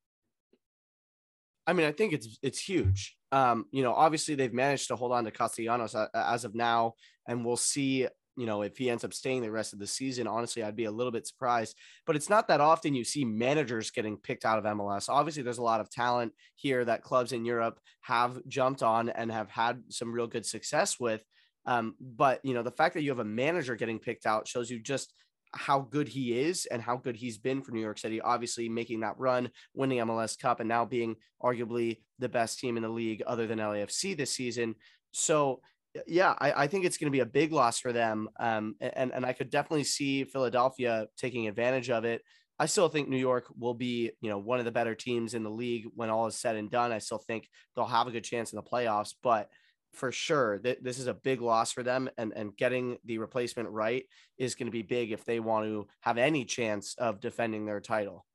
[1.65, 3.15] I mean, I think it's it's huge.
[3.31, 6.93] Um, you know, obviously they've managed to hold on to Castellanos as of now,
[7.27, 8.07] and we'll see.
[8.37, 10.85] You know, if he ends up staying the rest of the season, honestly, I'd be
[10.85, 11.75] a little bit surprised.
[12.05, 15.09] But it's not that often you see managers getting picked out of MLS.
[15.09, 19.29] Obviously, there's a lot of talent here that clubs in Europe have jumped on and
[19.29, 21.21] have had some real good success with.
[21.65, 24.71] Um, but you know, the fact that you have a manager getting picked out shows
[24.71, 25.13] you just
[25.53, 28.21] how good he is and how good he's been for New York City.
[28.21, 32.83] Obviously, making that run, winning MLS Cup, and now being arguably the best team in
[32.83, 34.75] the league other than LAFC this season.
[35.11, 35.61] So,
[36.05, 38.29] yeah, I, I think it's going to be a big loss for them.
[38.39, 42.21] Um, and, and I could definitely see Philadelphia taking advantage of it.
[42.59, 45.43] I still think New York will be, you know, one of the better teams in
[45.43, 46.91] the league when all is said and done.
[46.91, 49.49] I still think they'll have a good chance in the playoffs, but
[49.93, 53.69] for sure that this is a big loss for them and and getting the replacement
[53.69, 54.03] right
[54.37, 57.79] is going to be big if they want to have any chance of defending their
[57.79, 58.25] title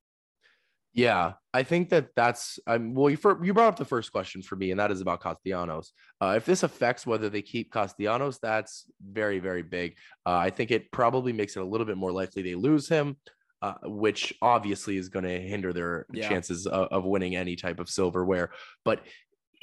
[0.94, 3.10] yeah, I think that that's I'm well.
[3.10, 5.92] You, for, you brought up the first question for me, and that is about Castellanos.
[6.20, 9.96] Uh, if this affects whether they keep Castellanos, that's very very big.
[10.24, 13.16] Uh, I think it probably makes it a little bit more likely they lose him,
[13.60, 16.28] uh, which obviously is going to hinder their yeah.
[16.28, 18.50] chances of, of, winning any type of silverware.
[18.84, 19.00] But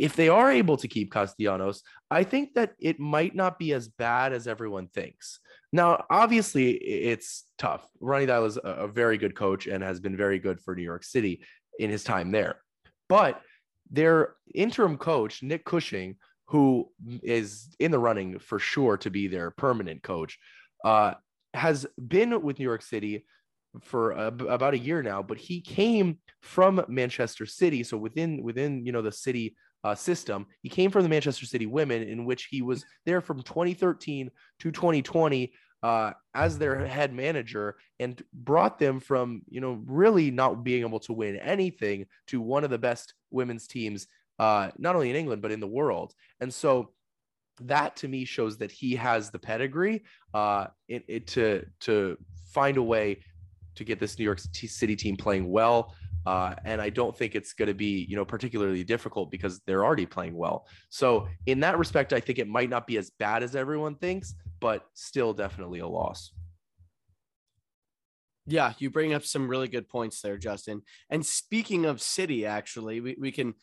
[0.01, 3.87] if they are able to keep Castellanos, I think that it might not be as
[3.87, 5.39] bad as everyone thinks.
[5.71, 7.87] Now, obviously, it's tough.
[7.99, 11.03] Ronny Deila is a very good coach and has been very good for New York
[11.03, 11.45] City
[11.77, 12.55] in his time there.
[13.09, 13.43] But
[13.91, 16.15] their interim coach, Nick Cushing,
[16.47, 16.89] who
[17.21, 20.39] is in the running for sure to be their permanent coach,
[20.83, 21.13] uh,
[21.53, 23.23] has been with New York City
[23.83, 25.21] for about a year now.
[25.21, 30.45] But he came from Manchester City, so within within you know the city uh, system.
[30.61, 34.71] He came from the Manchester City Women, in which he was there from 2013 to
[34.71, 40.81] 2020 uh, as their head manager, and brought them from you know really not being
[40.81, 44.07] able to win anything to one of the best women's teams,
[44.39, 46.13] uh, not only in England but in the world.
[46.39, 46.91] And so
[47.61, 52.17] that to me shows that he has the pedigree uh, it, it to to
[52.51, 53.19] find a way
[53.75, 55.95] to get this New York City team playing well.
[56.25, 59.83] Uh, and I don't think it's going to be, you know, particularly difficult because they're
[59.83, 60.67] already playing well.
[60.89, 64.35] So in that respect, I think it might not be as bad as everyone thinks,
[64.59, 66.31] but still definitely a loss.
[68.47, 70.81] Yeah, you bring up some really good points there, Justin.
[71.09, 73.53] And speaking of City, actually, we, we can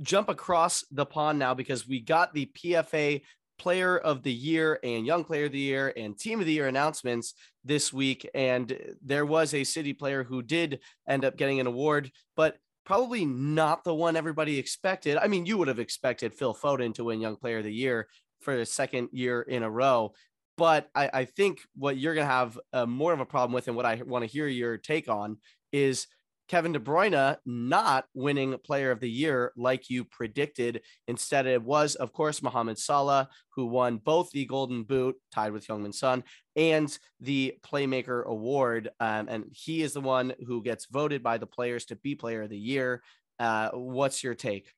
[0.00, 3.22] jump across the pond now because we got the PFA
[3.58, 6.68] player of the year and young player of the year and team of the year
[6.68, 8.28] announcements this week.
[8.34, 13.24] And there was a city player who did end up getting an award, but probably
[13.24, 15.18] not the one everybody expected.
[15.18, 18.08] I mean, you would have expected Phil Foden to win young player of the year
[18.40, 20.12] for the second year in a row.
[20.56, 23.68] But I, I think what you're going to have uh, more of a problem with,
[23.68, 25.36] and what I want to hear your take on,
[25.70, 26.06] is
[26.48, 30.80] Kevin De Bruyne not winning player of the year like you predicted.
[31.06, 35.66] Instead, it was, of course, Mohamed Salah, who won both the Golden Boot, tied with
[35.66, 36.24] Heung-min Son,
[36.56, 38.88] and the Playmaker Award.
[38.98, 42.42] Um, and he is the one who gets voted by the players to be player
[42.42, 43.02] of the year.
[43.38, 44.72] Uh, what's your take?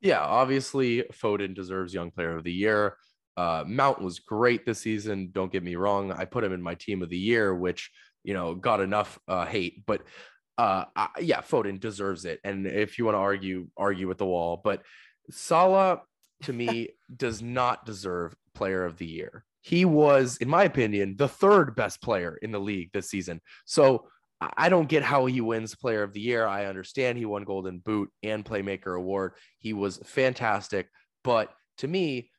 [0.00, 2.96] Yeah, obviously, Foden deserves Young Player of the Year.
[3.36, 5.30] Uh, Mount was great this season.
[5.32, 6.12] Don't get me wrong.
[6.12, 7.90] I put him in my team of the year, which
[8.22, 10.02] you know got enough uh, hate, but
[10.60, 12.38] uh, I, yeah, Foden deserves it.
[12.44, 14.60] And if you want to argue, argue with the wall.
[14.62, 14.82] But
[15.30, 16.02] Salah,
[16.42, 19.46] to me, does not deserve Player of the Year.
[19.62, 23.40] He was, in my opinion, the third best player in the league this season.
[23.64, 24.08] So
[24.54, 26.46] I don't get how he wins Player of the Year.
[26.46, 29.32] I understand he won Golden Boot and Playmaker Award.
[29.60, 30.88] He was fantastic.
[31.24, 32.30] But to me,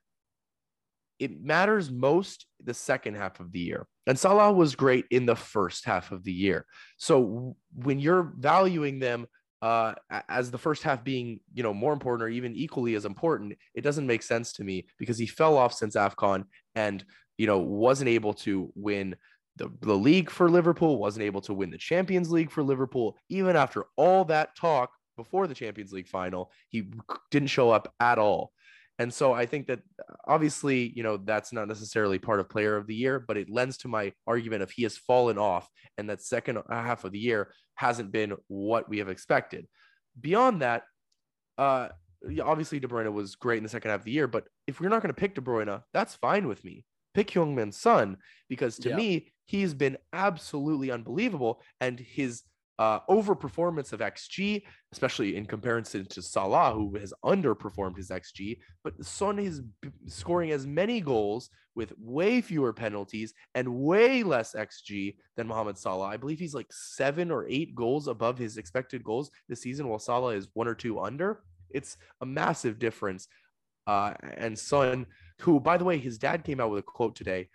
[1.21, 3.85] it matters most the second half of the year.
[4.07, 6.65] And Salah was great in the first half of the year.
[6.97, 9.27] So when you're valuing them
[9.61, 9.93] uh,
[10.27, 13.81] as the first half being, you know, more important or even equally as important, it
[13.81, 17.05] doesn't make sense to me because he fell off since AFCON and,
[17.37, 19.15] you know, wasn't able to win
[19.57, 23.15] the, the league for Liverpool, wasn't able to win the Champions League for Liverpool.
[23.29, 26.91] Even after all that talk before the Champions League final, he
[27.29, 28.51] didn't show up at all.
[28.99, 29.79] And so I think that
[30.27, 33.77] obviously, you know, that's not necessarily part of player of the year, but it lends
[33.77, 37.51] to my argument of he has fallen off and that second half of the year
[37.75, 39.67] hasn't been what we have expected.
[40.19, 40.83] Beyond that,
[41.57, 41.89] uh,
[42.43, 44.89] obviously De Bruyne was great in the second half of the year, but if we're
[44.89, 46.85] not going to pick De Bruyne, that's fine with me.
[47.13, 48.17] Pick Heung-min Son
[48.49, 48.95] because to yeah.
[48.95, 52.43] me, he's been absolutely unbelievable and his
[52.81, 58.57] uh, overperformance of XG, especially in comparison to Salah, who has underperformed his XG.
[58.83, 64.55] But Son is b- scoring as many goals with way fewer penalties and way less
[64.55, 66.07] XG than Mohamed Salah.
[66.07, 69.99] I believe he's like seven or eight goals above his expected goals this season, while
[69.99, 71.43] Salah is one or two under.
[71.69, 73.27] It's a massive difference.
[73.85, 75.05] Uh, and Son,
[75.41, 77.47] who, by the way, his dad came out with a quote today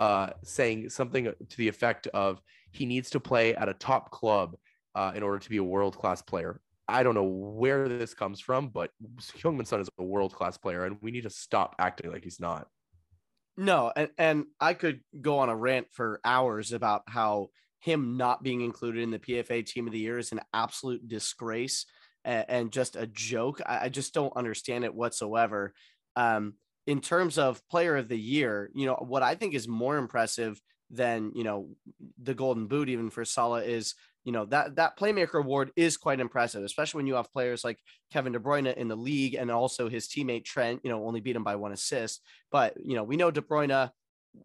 [0.00, 2.42] uh, saying something to the effect of
[2.72, 4.56] he needs to play at a top club
[4.94, 6.60] uh, in order to be a world class player.
[6.88, 8.90] I don't know where this comes from, but
[9.38, 12.40] Heung-min Son is a world class player, and we need to stop acting like he's
[12.40, 12.66] not.
[13.56, 17.48] No, and, and I could go on a rant for hours about how
[17.80, 21.84] him not being included in the PFA team of the year is an absolute disgrace
[22.24, 23.60] and, and just a joke.
[23.66, 25.74] I, I, just don't understand it whatsoever.
[26.14, 26.54] Um,
[26.86, 30.60] in terms of player of the year, you know, what I think is more impressive
[30.90, 31.70] than, you know,
[32.22, 33.94] the golden boot, even for Salah is,
[34.24, 37.78] you know, that, that playmaker award is quite impressive, especially when you have players like
[38.12, 41.36] Kevin De Bruyne in the league and also his teammate Trent, you know, only beat
[41.36, 42.22] him by one assist.
[42.50, 43.90] But, you know, we know De Bruyne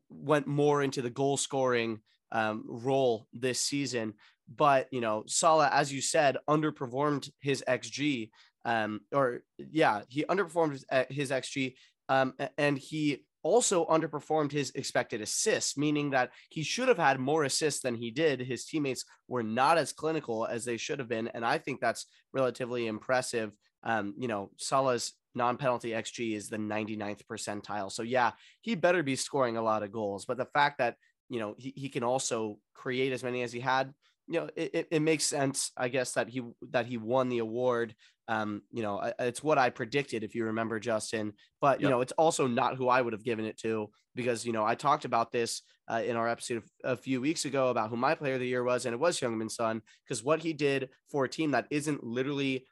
[0.09, 1.99] went more into the goal scoring
[2.31, 4.13] um, role this season.
[4.53, 8.29] But, you know, Salah, as you said, underperformed his XG.
[8.65, 11.75] Um, or yeah, he underperformed his, uh, his XG
[12.09, 17.45] um, and he also underperformed his expected assists, meaning that he should have had more
[17.45, 18.39] assists than he did.
[18.39, 21.29] His teammates were not as clinical as they should have been.
[21.29, 23.51] And I think that's relatively impressive.
[23.83, 27.91] Um, you know, Salah's non-penalty XG is the 99th percentile.
[27.91, 28.31] So yeah,
[28.61, 30.25] he better be scoring a lot of goals.
[30.25, 30.95] But the fact that,
[31.29, 33.93] you know, he, he can also create as many as he had,
[34.27, 37.95] you know, it, it makes sense, I guess, that he that he won the award.
[38.27, 41.33] Um, you know, it's what I predicted, if you remember, Justin.
[41.61, 44.51] But you know, it's also not who I would have given it to because you
[44.51, 47.95] know I talked about this uh, in our episode a few weeks ago about who
[47.95, 50.89] my player of the year was, and it was Heung-min Son because what he did
[51.09, 52.65] for a team that isn't literally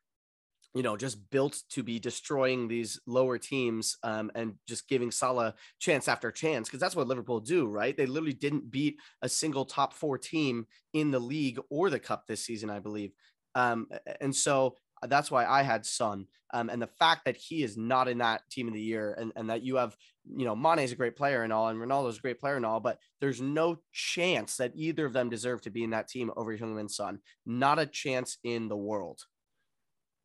[0.75, 5.55] you know, just built to be destroying these lower teams um, and just giving Salah
[5.79, 7.95] chance after chance because that's what Liverpool do, right?
[7.95, 12.27] They literally didn't beat a single top four team in the league or the cup
[12.27, 13.13] this season, I believe.
[13.55, 13.87] Um,
[14.19, 14.71] and so uh,
[15.09, 16.27] that's why I had Son.
[16.53, 19.33] Um, and the fact that he is not in that team of the year and,
[19.35, 22.17] and that you have, you know, Mane is a great player and all, and Ronaldo's
[22.17, 25.69] a great player and all, but there's no chance that either of them deserve to
[25.69, 27.19] be in that team over Heung-min Son.
[27.45, 29.21] Not a chance in the world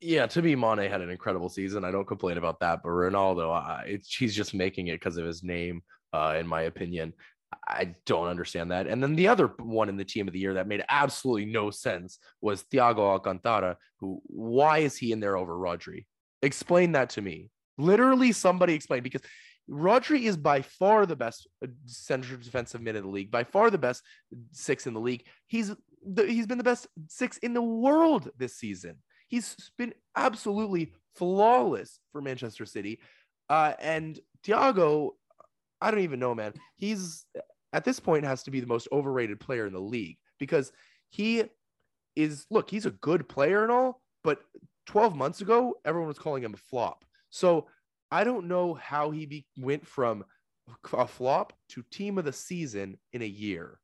[0.01, 1.85] yeah, to me, Mane had an incredible season.
[1.85, 5.43] I don't complain about that, but Ronaldo, I, he's just making it because of his
[5.43, 7.13] name, uh, in my opinion.
[7.67, 8.87] I don't understand that.
[8.87, 11.71] And then the other one in the team of the year that made absolutely no
[11.71, 16.07] sense was Thiago Alcantara, who, why is he in there over Rodri?
[16.43, 17.51] Explain that to me.
[17.77, 19.23] Literally, somebody explain because
[19.69, 23.71] Rodri is by far the best uh, central defensive mid in the league, by far
[23.71, 24.03] the best
[24.53, 25.25] six in the league.
[25.47, 25.73] He's
[26.05, 28.97] the, he's been the best six in the world this season.
[29.29, 33.01] He's been absolutely flawless for Manchester City.
[33.49, 35.11] Uh, and Thiago,
[35.81, 36.53] I don't even know, man.
[36.77, 37.27] He's
[37.73, 40.73] at this point has to be the most overrated player in the league because
[41.09, 41.45] he
[42.17, 44.41] is look, he's a good player and all, but
[44.87, 47.05] 12 months ago, everyone was calling him a flop.
[47.31, 47.69] So
[48.11, 50.25] I don't know how he be, went from
[50.93, 53.79] a flop to team of the season in a year.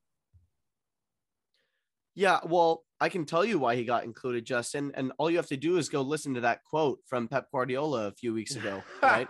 [2.15, 4.91] Yeah, well, I can tell you why he got included, Justin.
[4.95, 8.09] And all you have to do is go listen to that quote from Pep Guardiola
[8.09, 9.29] a few weeks ago, right?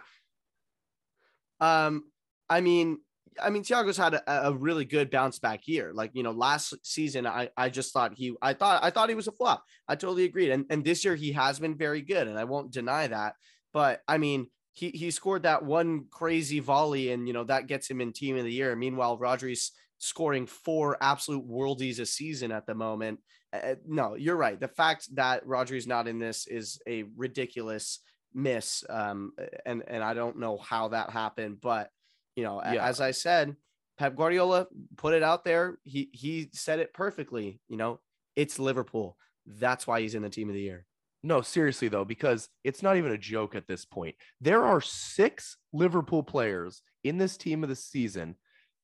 [1.61, 2.05] um,
[2.49, 2.99] I mean,
[3.43, 5.93] I mean, Thiago's had a, a, really good bounce back year.
[5.93, 9.15] Like, you know, last season, I, I just thought he, I thought, I thought he
[9.15, 9.65] was a flop.
[9.89, 10.51] I totally agreed.
[10.51, 12.29] And, and this year he has been very good.
[12.29, 13.35] And I won't deny that.
[13.73, 17.91] But I mean, he, he scored that one crazy volley and, you know, that gets
[17.91, 18.75] him in team of the year.
[18.75, 23.21] Meanwhile, Rodri's scoring four absolute worldies a season at the moment.
[23.53, 24.59] Uh, no, you're right.
[24.59, 28.01] The fact that Rodri's not in this is a ridiculous
[28.35, 28.85] miss.
[28.89, 29.33] Um,
[29.65, 31.91] and, and I don't know how that happened, but
[32.37, 32.87] you know, yeah.
[32.87, 33.57] as I said,
[33.99, 35.79] Pep Guardiola put it out there.
[35.85, 38.01] He, he said it perfectly, you know,
[38.37, 39.17] it's Liverpool.
[39.47, 40.87] That's why he's in the team of the year.
[41.23, 44.15] No, seriously though, because it's not even a joke at this point.
[44.41, 48.37] There are six Liverpool players in this team of the season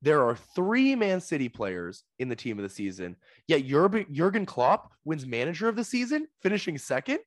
[0.03, 4.93] there are three Man City players in the team of the season, yet Jurgen Klopp
[5.05, 7.21] wins manager of the season, finishing second.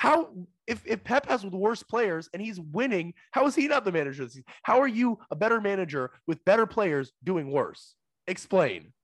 [0.00, 0.30] How,
[0.66, 3.92] if, if Pep has the worst players and he's winning, how is he not the
[3.92, 4.44] manager of the season?
[4.62, 7.96] How are you a better manager with better players doing worse?
[8.26, 8.94] Explain.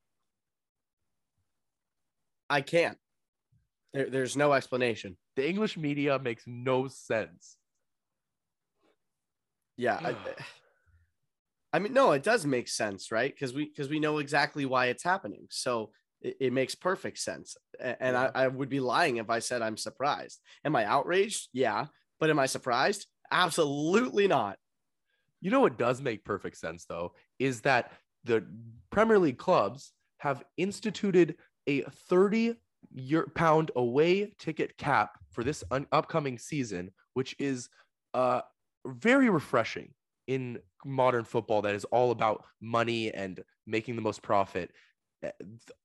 [2.48, 2.96] I can't.
[3.92, 5.18] There, there's no explanation.
[5.37, 7.59] The English media makes no sense.
[9.76, 9.98] Yeah.
[10.02, 10.16] I,
[11.74, 13.35] I mean, no, it does make sense, right?
[13.35, 15.46] Because we because we know exactly why it's happening.
[15.50, 15.90] So
[16.26, 17.56] it, it makes perfect sense.
[17.80, 18.16] And.
[18.16, 20.40] I, I would be lying if I said I'm surprised.
[20.64, 21.48] Am I outraged?
[21.52, 21.86] Yeah.
[22.18, 23.06] But am I surprised?
[23.30, 24.58] Absolutely not.
[25.40, 27.92] You know what does make perfect sense though is that
[28.24, 28.44] the
[28.90, 31.36] Premier League clubs have instituted
[31.66, 32.56] a 30
[32.94, 37.68] year pound away ticket cap for this un- upcoming season, which is
[38.14, 38.40] uh,
[38.87, 39.92] very refreshing
[40.27, 44.70] in modern football that is all about money and making the most profit.
[45.23, 45.31] Eh,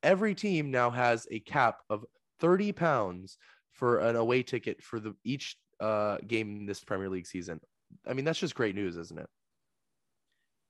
[0.03, 2.05] every team now has a cap of
[2.39, 3.38] 30 pounds
[3.73, 7.59] for an away ticket for the each uh, game this Premier League season.
[8.07, 9.27] I mean, that's just great news, isn't it?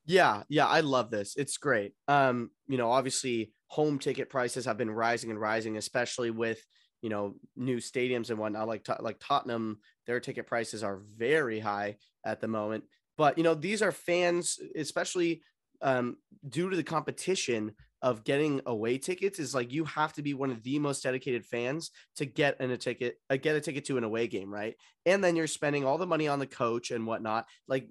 [0.05, 1.36] Yeah, yeah, I love this.
[1.36, 1.93] It's great.
[2.07, 6.64] Um, you know, obviously home ticket prices have been rising and rising, especially with
[7.01, 8.68] you know new stadiums and whatnot.
[8.68, 12.86] Like like Tottenham, their ticket prices are very high at the moment.
[13.18, 15.43] But you know, these are fans, especially
[15.82, 20.34] um, due to the competition of getting away tickets is like you have to be
[20.34, 23.86] one of the most dedicated fans to get in a ticket uh, get a ticket
[23.86, 24.76] to an away game right?
[25.06, 27.45] And then you're spending all the money on the coach and whatnot.
[27.68, 27.88] Like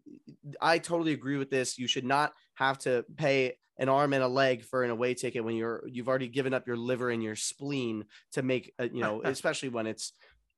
[0.61, 1.79] i totally agree with this.
[1.79, 5.43] You should not have to pay an arm and a leg for an away ticket
[5.43, 9.01] when you're you've already given up your liver and your spleen to make a, you
[9.01, 10.13] know especially when it's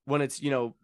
[0.05, 0.75] when it's you know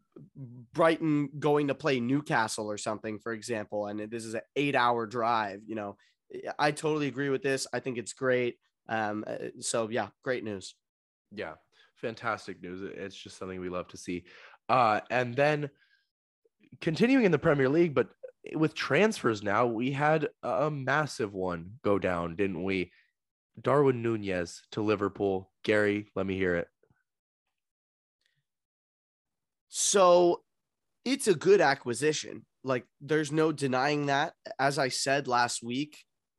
[0.73, 5.07] brighton going to play newcastle or something for example and this is an eight hour
[5.07, 5.97] drive you know
[6.59, 7.67] I totally agree with this.
[7.73, 8.59] I think it's great.
[8.89, 10.75] Um, uh, so yeah, great news.
[11.33, 11.55] Yeah,
[11.97, 12.81] fantastic news.
[12.97, 14.25] It's just something we love to see.
[14.69, 15.71] Uh, and then
[16.81, 18.09] continuing in the Premier League, but
[18.55, 22.93] with transfers now, we had a massive one go down, didn't we?
[23.61, 25.51] Darwin Núñez to Liverpool.
[25.65, 26.69] Gary, let me hear it.
[29.69, 30.43] So
[31.05, 32.47] it's a good acquisition.
[32.65, 34.35] Like, there's no denying that.
[34.59, 35.99] As I said last week,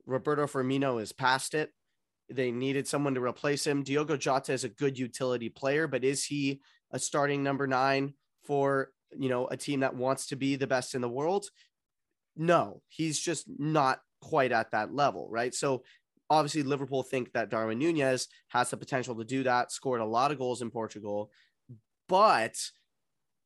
[0.10, 1.72] Roberto Firmino is past it.
[2.30, 3.84] They needed someone to replace him.
[3.84, 8.14] Diogo Jota is a good utility player, but is he a starting number nine
[8.45, 11.47] for you know a team that wants to be the best in the world?
[12.36, 15.53] No, he's just not quite at that level, right?
[15.53, 15.84] So
[16.30, 20.32] obviously Liverpool think that Darwin Núñez has the potential to do that, scored a lot
[20.32, 21.32] of goals in Portugal,
[22.07, 22.55] but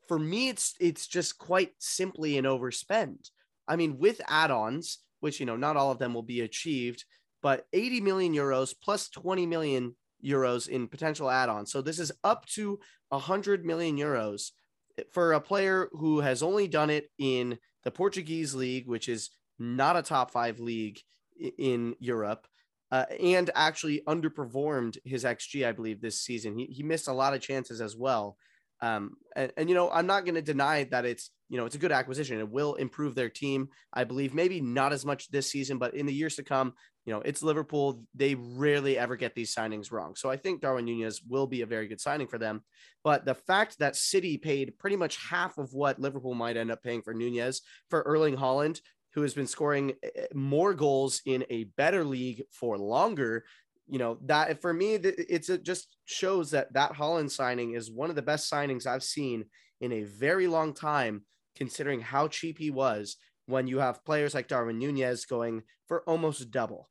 [0.07, 3.29] for me it's it's just quite simply an overspend.
[3.67, 7.05] I mean, with add-ons, which you know not all of them will be achieved,
[7.41, 11.71] but 80 million euros plus 20 million euros in potential add-ons.
[11.71, 12.77] So this is up to
[13.09, 14.51] 100 million euros
[15.13, 19.95] for a player who has only done it in the Portuguese league, which is not
[19.95, 20.99] a top 5 league
[21.57, 22.45] in Europe.
[22.91, 26.55] Uh, and actually underperformed his xG, I believe, this season.
[26.55, 28.37] He, he missed a lot of chances as well.
[28.81, 31.75] Um, and, and, you know, I'm not going to deny that it's, you know, it's
[31.75, 32.39] a good acquisition.
[32.39, 33.69] It will improve their team.
[33.93, 36.73] I believe maybe not as much this season, but in the years to come,
[37.05, 38.01] you know, it's Liverpool.
[38.15, 40.15] They rarely ever get these signings wrong.
[40.15, 42.63] So I think Darwin Núñez will be a very good signing for them.
[43.03, 46.81] But the fact that City paid pretty much half of what Liverpool might end up
[46.81, 48.81] paying for Núñez for Erling Haaland,
[49.13, 53.45] who has been scoring eh, eh, more goals in a better league for longer
[53.89, 58.09] you know that for me it's it just shows that that Haaland signing is one
[58.09, 59.43] of the best signings I've seen
[59.81, 61.23] in a very long time
[61.55, 66.51] considering how cheap he was when you have players like Darwin Núñez going for almost
[66.51, 66.89] double.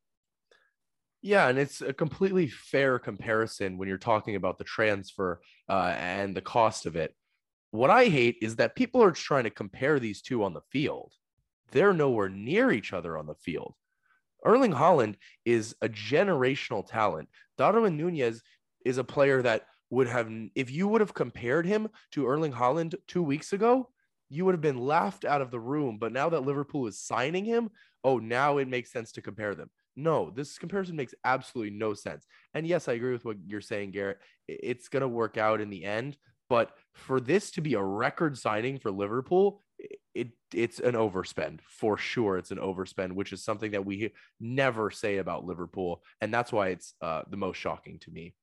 [1.22, 6.34] Yeah, and it's a completely fair comparison when you're talking about the transfer uh, and
[6.36, 7.14] the cost of it.
[7.70, 11.12] What I hate is that people are trying to compare these two on the field.
[11.70, 13.74] They're nowhere near each other on the field.
[14.44, 17.28] Erling Haaland is a generational talent.
[17.56, 18.40] Darwin Núñez
[18.84, 22.94] is a player that would have, if you would have compared him to Erling Haaland
[23.06, 23.88] two weeks ago,
[24.32, 25.98] you would have been laughed out of the room.
[25.98, 27.70] But now that Liverpool is signing him,
[28.02, 29.70] oh, now it makes sense to compare them.
[29.94, 32.26] No, this comparison makes absolutely no sense.
[32.54, 34.18] And yes, I agree with what you're saying, Garrett.
[34.48, 36.16] It's going to work out in the end.
[36.48, 39.60] But for this to be a record signing for Liverpool,
[40.14, 42.36] it it's an overspend for sure.
[42.38, 46.68] It's an overspend, which is something that we never say about Liverpool, and that's why
[46.68, 48.34] it's uh, the most shocking to me.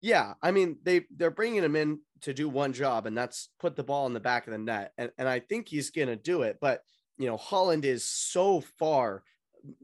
[0.00, 3.76] Yeah, I mean they they're bringing him in to do one job, and that's put
[3.76, 6.42] the ball in the back of the net, and and I think he's gonna do
[6.42, 6.58] it.
[6.60, 6.82] But
[7.18, 9.22] you know, Haaland is so far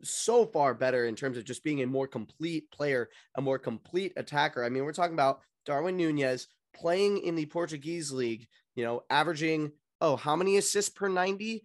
[0.03, 4.13] so far better in terms of just being a more complete player, a more complete
[4.17, 4.65] attacker.
[4.65, 9.73] I mean, we're talking about Darwin Núñez playing in the Portuguese league, you know, averaging
[10.01, 11.63] oh, how many assists per 90?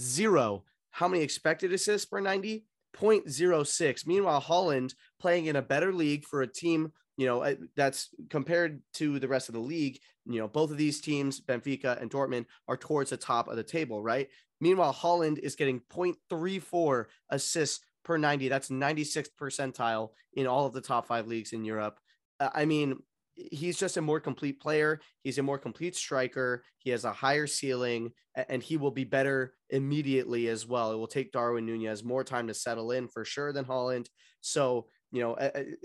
[0.00, 0.64] Zero.
[0.90, 2.64] How many expected assists per 90?
[2.96, 4.06] 0.06.
[4.06, 9.18] Meanwhile, Haaland playing in a better league for a team, you know, that's compared to
[9.18, 9.98] the rest of the league.
[10.24, 13.62] You know, both of these teams, Benfica and Dortmund, are towards the top of the
[13.62, 14.28] table, right?
[14.60, 18.48] Meanwhile, Haaland is getting 0.34 assists per 90.
[18.48, 21.98] That's 96th percentile in all of the top five leagues in Europe.
[22.40, 22.98] Uh, I mean,
[23.34, 25.00] he's just a more complete player.
[25.22, 26.64] He's a more complete striker.
[26.78, 30.92] He has a higher ceiling and he will be better immediately as well.
[30.92, 34.06] It will take Darwin Núñez more time to settle in for sure than Haaland.
[34.40, 35.34] So, you know,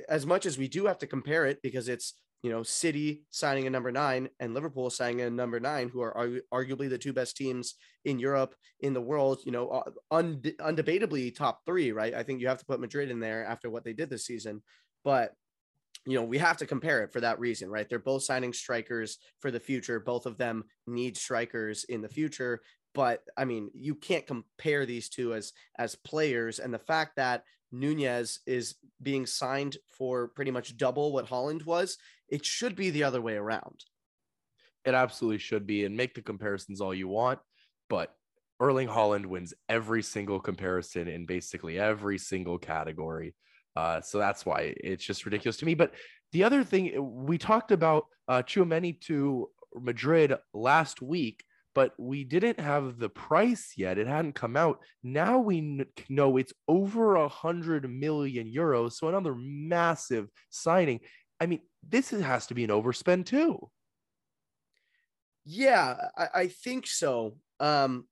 [0.10, 2.14] as much as we do have to compare it because it's,
[2.44, 6.40] you know, City signing a number nine and Liverpool signing a number nine, who are
[6.54, 7.76] arguably the two best teams
[8.06, 12.14] in Europe, in the world, you know, uh, und- undebatably top three, right?
[12.14, 14.64] I think you have to put Madrid in there after what they did this season.
[15.04, 15.34] But
[16.06, 17.90] you know, we have to compare it for that reason, right?
[17.90, 20.00] They're both signing strikers for the future.
[20.00, 22.62] Both of them need strikers in the future.
[22.94, 26.60] but I mean, you can't compare these two as as players.
[26.60, 27.44] And the fact that
[27.74, 31.98] Núñez is being signed for pretty much double what Haaland was,
[32.30, 33.84] it should be the other way around.
[34.86, 37.40] It absolutely should be, and make the comparisons all you want,
[37.90, 38.16] but
[38.60, 43.36] Erling Haaland wins every single comparison in basically every single category.
[43.76, 45.76] Uh, so that's why it's just ridiculous to me.
[45.76, 45.94] But
[46.32, 51.44] the other thing we talked about uh, Tchouameni to Madrid last week,
[51.78, 54.00] but we didn't have the price yet.
[54.00, 54.80] It hadn't come out.
[55.04, 58.94] Now we know it's over a hundred million euros.
[58.94, 61.02] So another massive signing.
[61.40, 63.70] I mean, this has to be an overspend too.
[65.46, 67.38] Yeah, I, I think so.
[67.60, 68.08] Um,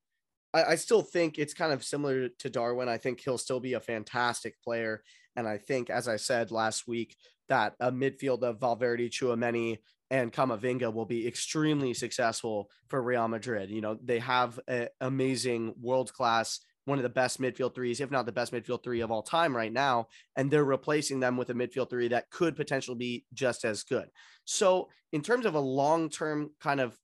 [0.54, 2.88] I, I still think it's kind of similar to Darwin.
[2.88, 5.02] I think he'll still be a fantastic player.
[5.36, 7.16] And I think, as I said last week,
[7.50, 9.78] that a midfield of Valverde, Tchouameni,
[10.12, 13.70] and Camavinga will be extremely successful for Real Madrid.
[13.70, 18.12] You know, they have an amazing world class, one of the best midfield threes, if
[18.12, 20.08] not the best midfield three of all time right now.
[20.36, 24.10] And they're replacing them with a midfield three that could potentially be just as good.
[24.46, 26.96] So, in terms of a long term kind of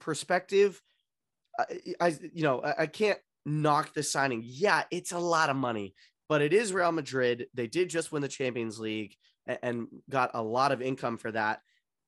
[0.00, 0.80] perspective,
[1.58, 1.64] I,
[2.00, 4.42] I you know, I, I can't knock the signing.
[4.44, 5.94] Yeah, it's a lot of money,
[6.28, 7.46] but it is Real Madrid.
[7.52, 9.14] They did just win the Champions League
[9.46, 11.60] and, and got a lot of income for that.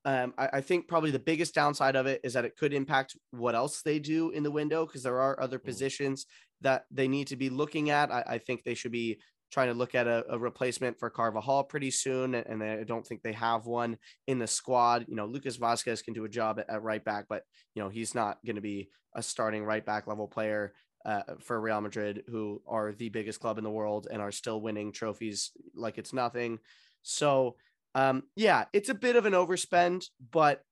[0.04, 3.16] Um, I, I, think probably the biggest downside of it is that it could impact
[3.32, 5.64] what else they do in the window because there are other mm.
[5.64, 6.26] positions
[6.60, 8.12] that they need to be looking at.
[8.12, 9.18] I, I think they should be
[9.50, 13.22] trying to look at a, a, replacement for Carvajal pretty soon, and I don't think
[13.22, 15.06] they have one in the squad.
[15.08, 17.42] You know, Lucas Vázquez can do a job at, at right back, but
[17.74, 20.72] you know he's not going to be a starting right back level player.
[21.04, 24.60] Uh, for Real Madrid, who are the biggest club in the world and are still
[24.60, 26.58] winning trophies like it's nothing.
[27.06, 27.56] So
[27.94, 30.62] um, yeah, it's a bit of an overspend, but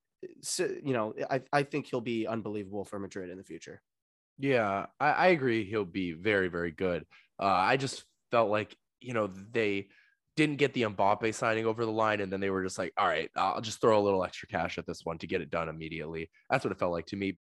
[0.58, 3.80] you know, I, I think he'll be unbelievable for Madrid in the future.
[4.38, 5.64] Yeah, I, I agree.
[5.64, 7.04] He'll be very, very good.
[7.40, 9.88] Uh, I just felt like, you know, they
[10.36, 12.20] didn't get the Mbappe signing over the line.
[12.20, 14.76] And then they were just like, all right, I'll just throw a little extra cash
[14.76, 16.30] at this one to get it done immediately.
[16.50, 17.38] That's what it felt like to me.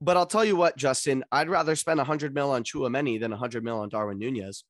[0.00, 3.64] But I'll tell you what, Justin, I'd rather spend 100 mil on Tchouameni than 100
[3.64, 4.64] mil on Darwin Núñez.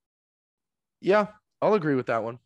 [1.01, 1.27] Yeah,
[1.61, 2.39] I'll agree with that one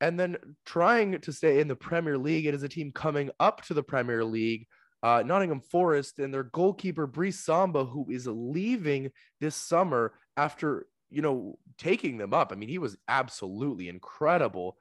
[0.00, 2.46] and then trying to stay in the Premier League.
[2.46, 4.66] It is a team coming up to the Premier League,
[5.02, 11.22] uh, Nottingham Forest, and their goalkeeper Brice Samba, who is leaving this summer after you
[11.22, 12.52] know taking them up.
[12.52, 14.76] I mean, he was absolutely incredible.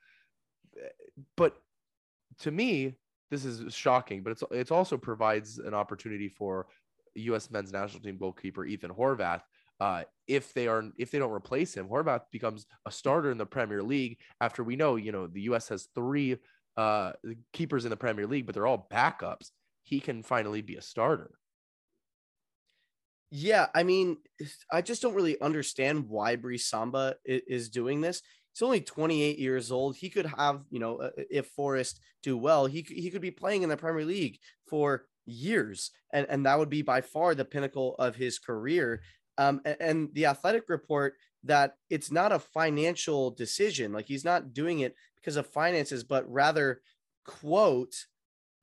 [1.36, 1.56] But
[2.40, 2.96] to me,
[3.30, 4.24] this is shocking.
[4.24, 6.68] But it's it also provides an opportunity for
[7.16, 7.52] U.S.
[7.52, 9.42] men's national team goalkeeper Ethan Horvath
[9.80, 13.46] uh, if they are if they don't replace him, Horvath becomes a starter in the
[13.46, 14.18] Premier League.
[14.42, 15.70] After we know, you know, the U.S.
[15.70, 16.38] has three
[16.78, 17.14] uh,
[17.54, 19.52] keepers in the Premier League, but they're all backups.
[19.84, 21.32] He can finally be a starter.
[23.32, 24.18] Yeah, I mean,
[24.72, 28.22] I just don't really understand why Brice Samba is doing this.
[28.54, 29.96] He's only 28 years old.
[29.96, 33.62] He could have, you know, uh, if Forest do well, he he could be playing
[33.62, 37.96] in the Premier League for years, and and that would be by far the pinnacle
[38.00, 39.02] of his career.
[39.40, 41.16] Um, and, and the athletic report
[41.46, 43.94] that it's not a financial decision.
[43.94, 46.82] Like he's not doing it because of finances, but rather,
[47.26, 47.96] quote,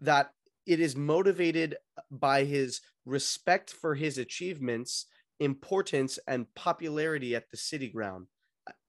[0.01, 0.33] that
[0.66, 1.77] it is motivated
[2.11, 5.07] by his respect for his achievements,
[5.41, 8.27] importance, and popularity at the city ground.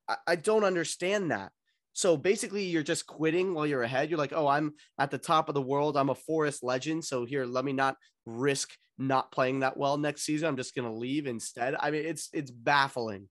[0.10, 1.52] I, I don't understand that.
[1.94, 4.10] So basically, you're just quitting while you're ahead.
[4.10, 5.96] You're like, oh, I'm at the top of the world.
[5.96, 7.06] I'm a forest legend.
[7.06, 7.96] So here, let me not
[8.28, 10.48] risk not playing that well next season.
[10.48, 11.76] I'm just going to leave instead.
[11.80, 13.30] I mean, it's it's baffling.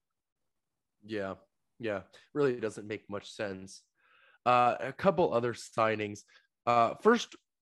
[1.05, 1.35] Yeah,
[1.79, 2.01] yeah,
[2.33, 3.83] really doesn't make much sense.
[4.45, 6.21] Uh, a couple other signings.
[6.65, 7.35] Uh, first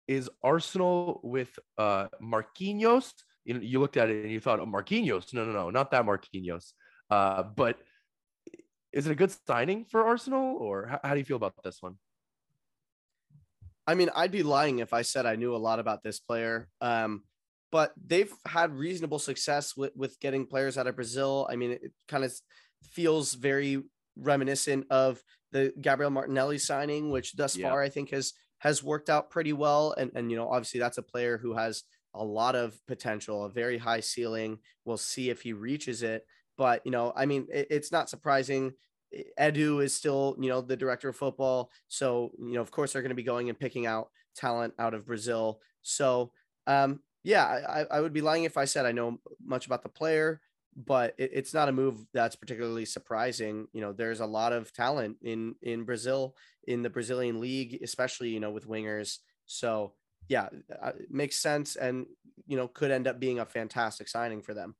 [0.06, 3.12] is Arsenal with uh, Marquinhos.
[3.44, 5.34] You you looked at it and you thought, oh, Marquinhos.
[5.34, 6.72] No, no, no, not that Marquinhos.
[7.10, 7.78] Uh, but
[8.92, 11.78] is it a good signing for Arsenal, or how, how do you feel about this
[11.80, 11.96] one?
[13.88, 16.68] I mean, I'd be lying if I said I knew a lot about this player.
[16.82, 17.22] Um,
[17.72, 21.48] but they've had reasonable success with, with getting players out of Brazil.
[21.50, 22.32] I mean, it kind of
[22.82, 23.82] feels very
[24.14, 25.22] reminiscent of
[25.52, 27.70] the Gabriel Martinelli signing, which thus yeah.
[27.70, 29.94] far I think has has worked out pretty well.
[29.96, 33.50] And and you know, obviously that's a player who has a lot of potential, a
[33.50, 34.58] very high ceiling.
[34.84, 36.26] We'll see if he reaches it.
[36.58, 38.72] But you know, I mean, it, it's not surprising.
[39.38, 41.70] Edu is still, you know, the director of football.
[41.88, 44.94] So, you know, of course they're going to be going and picking out talent out
[44.94, 45.60] of Brazil.
[45.82, 46.32] So,
[46.66, 49.88] um, yeah, I, I would be lying if I said I know much about the
[49.88, 50.40] player,
[50.76, 53.66] but it, it's not a move that's particularly surprising.
[53.72, 58.30] You know, there's a lot of talent in in Brazil, in the Brazilian league, especially
[58.30, 59.18] you know with wingers.
[59.46, 59.94] So
[60.28, 60.48] yeah,
[60.80, 62.06] uh, it makes sense and
[62.46, 64.76] you know could end up being a fantastic signing for them.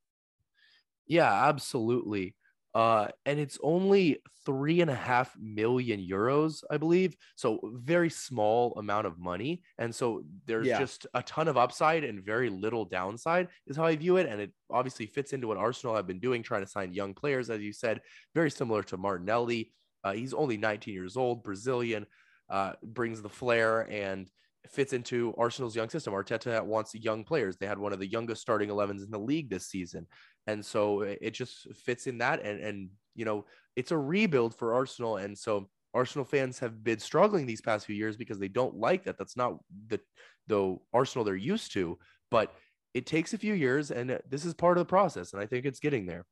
[1.07, 2.37] Yeah, absolutely.
[2.75, 7.17] Uh, and it's only three and a half million euros, I believe.
[7.37, 9.63] So very small amount of money.
[9.79, 10.79] And so there's yeah.
[10.79, 14.27] just a ton of upside and very little downside, is how I view it.
[14.27, 17.51] And it obviously fits into what Arsenal have been doing, trying to sign young players,
[17.51, 18.01] as you said,
[18.35, 19.73] very similar to Martinelli.
[20.05, 22.07] Uh, he's only 19 years old, Brazilian,
[22.49, 24.31] uh, brings the flair and
[24.71, 26.13] fits into Arsenal's young system.
[26.13, 27.57] Arteta wants young players.
[27.57, 30.07] They had one of the youngest starting 11s in the league this season.
[30.47, 32.43] And so it just fits in that.
[32.43, 33.47] And, and, you know,
[33.77, 35.17] it's a rebuild for Arsenal.
[35.17, 39.05] And so Arsenal fans have been struggling these past few years because they don't like
[39.05, 39.19] that.
[39.19, 39.59] That's not
[39.89, 40.01] the,
[40.47, 41.99] the Arsenal they're used to,
[42.31, 42.55] but
[42.95, 45.33] it takes a few years and this is part of the process.
[45.33, 46.25] And I think it's getting there.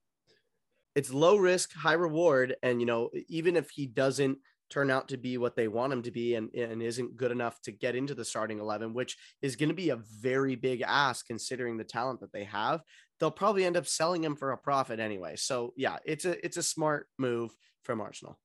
[0.95, 2.57] It's low risk, high reward.
[2.63, 4.39] And, you know, even if he doesn't
[4.69, 7.61] turn out to be what they want him to be and, and isn't good enough
[7.63, 11.27] to get into the starting 11 which is going to be a very big ask
[11.27, 12.81] considering the talent that they have.
[13.19, 15.37] They'll probably end up selling him for a profit anyway.
[15.37, 17.51] So yeah it's a it's a smart move
[17.83, 18.39] from arsenal.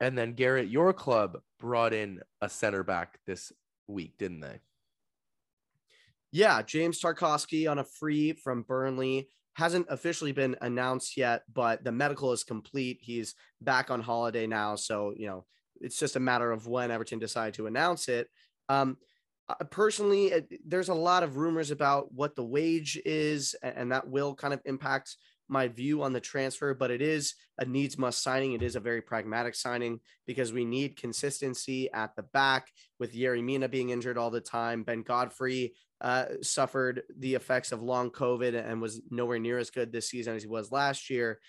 [0.00, 3.52] And then garrett your club brought in a center back this
[3.86, 4.60] week didn't they?
[6.30, 11.90] Yeah james tarkowski on a free from burnley hasn't officially been announced yet, but the
[11.90, 12.98] medical is complete.
[13.00, 14.76] He's back on holiday now.
[14.76, 15.46] So, you know,
[15.80, 18.28] it's just a matter of when Everton decide to announce it.
[18.68, 18.98] Um,
[19.70, 24.32] personally, it, there's a lot of rumors about what the wage is, and that will
[24.32, 25.16] kind of impact
[25.48, 28.52] my view on the transfer, but it is a needs must signing.
[28.52, 32.68] It is a very pragmatic signing because we need consistency at the back
[32.98, 34.82] with Yerry Mina being injured all the time.
[34.82, 39.92] Ben Godfrey uh, suffered the effects of long COVID and was nowhere near as good
[39.92, 41.40] this season as he was last year.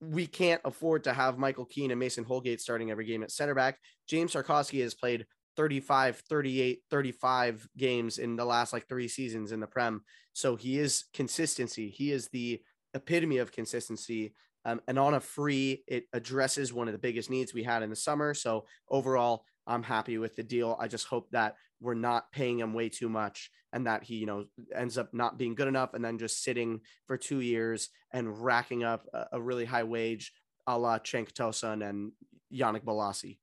[0.00, 3.54] We can't afford to have Michael Keane and Mason Holgate starting every game at center
[3.54, 3.78] back.
[4.08, 5.26] James Tarkowski has played
[5.56, 10.02] 35, 38, 35 games in the last like three seasons in the Prem.
[10.32, 11.90] So he is consistency.
[11.90, 12.62] He is the
[12.94, 14.34] epitome of consistency.
[14.64, 17.90] Um, and on a free, it addresses one of the biggest needs we had in
[17.90, 18.34] the summer.
[18.34, 20.76] So overall, I'm happy with the deal.
[20.80, 24.26] I just hope that we're not paying him way too much and that he, you
[24.26, 28.42] know, ends up not being good enough and then just sitting for two years and
[28.42, 30.32] racking up a, a really high wage
[30.68, 32.12] a la Cenk Tosun and
[32.52, 33.38] Yannick Bolasie.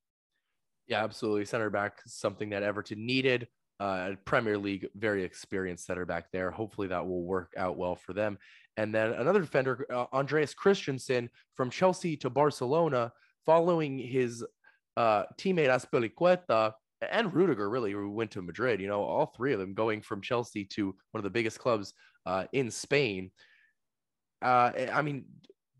[0.87, 1.45] Yeah, absolutely.
[1.45, 3.47] Center back, something that Everton needed.
[3.79, 6.51] Uh, Premier League, very experienced center back there.
[6.51, 8.37] Hopefully that will work out well for them.
[8.77, 13.11] And then another defender, uh, Andreas Christensen from Chelsea to Barcelona,
[13.45, 14.45] following his
[14.97, 18.81] uh, teammate Azpilicueta and Rudiger, really, who went to Madrid.
[18.81, 21.93] You know, all three of them going from Chelsea to one of the biggest clubs
[22.25, 23.31] uh, in Spain.
[24.41, 25.25] Uh, I mean,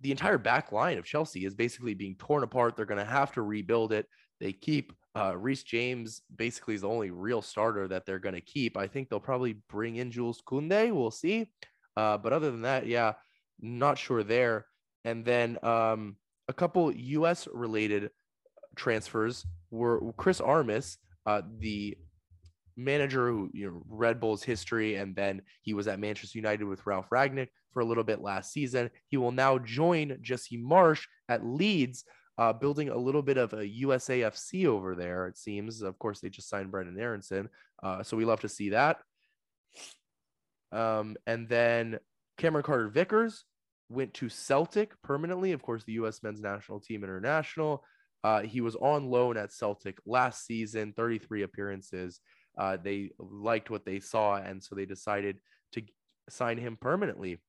[0.02, 2.76] the entire back line of Chelsea is basically being torn apart.
[2.76, 4.08] They're going to have to rebuild it.
[4.40, 8.42] They keep uh, Reece James basically is the only real starter that they're going to
[8.42, 8.78] keep.
[8.78, 10.94] I think they'll probably bring in Jules Koundé.
[10.94, 11.50] We'll see.
[11.98, 13.14] Uh, but other than that, yeah,
[13.60, 14.66] not sure there.
[15.04, 16.18] And then um,
[16.48, 17.48] a couple U.S.
[17.54, 18.10] related
[18.76, 21.98] transfers were Chris Armas, uh, the
[22.78, 26.86] manager who you know Red Bull's history, and then he was at Manchester United with
[26.86, 28.90] Ralf Rangnick for a little bit last season.
[29.08, 32.04] He will now join Jesse Marsch at Leeds.
[32.38, 35.82] Uh, building a little bit of a USAFC over there, it seems.
[35.82, 37.48] Of course, they just signed Brendan Aaronson,
[37.82, 38.98] uh, so we love to see that.
[40.76, 42.00] Um, and then
[42.38, 43.46] Cameron Carter Vickers
[43.90, 45.52] went to Celtic permanently.
[45.54, 46.22] Of course, the U.S.
[46.22, 47.84] men's national team international.
[48.24, 52.20] Uh, he was on loan at Celtic last season, 33 appearances.
[52.58, 55.38] Uh, they liked what they saw, and so they decided
[55.74, 55.84] to
[56.30, 57.40] sign him permanently.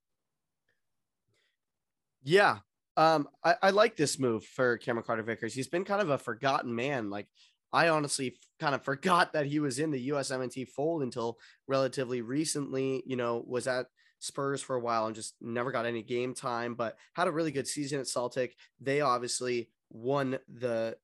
[2.23, 2.59] Yeah,
[2.97, 5.55] um, I, I, like this move for Cameron Carter Vickers.
[5.55, 7.11] He's been kind of a forgotten man.
[7.11, 7.27] Like
[7.73, 13.03] I honestly kind of forgot that he was in the USMNT fold until relatively recently.
[13.07, 13.87] You know, was at
[14.19, 17.53] Spurs for a while and just never got any game time, but had a really
[17.53, 18.57] good season at Celtic.
[18.81, 20.97] They obviously won the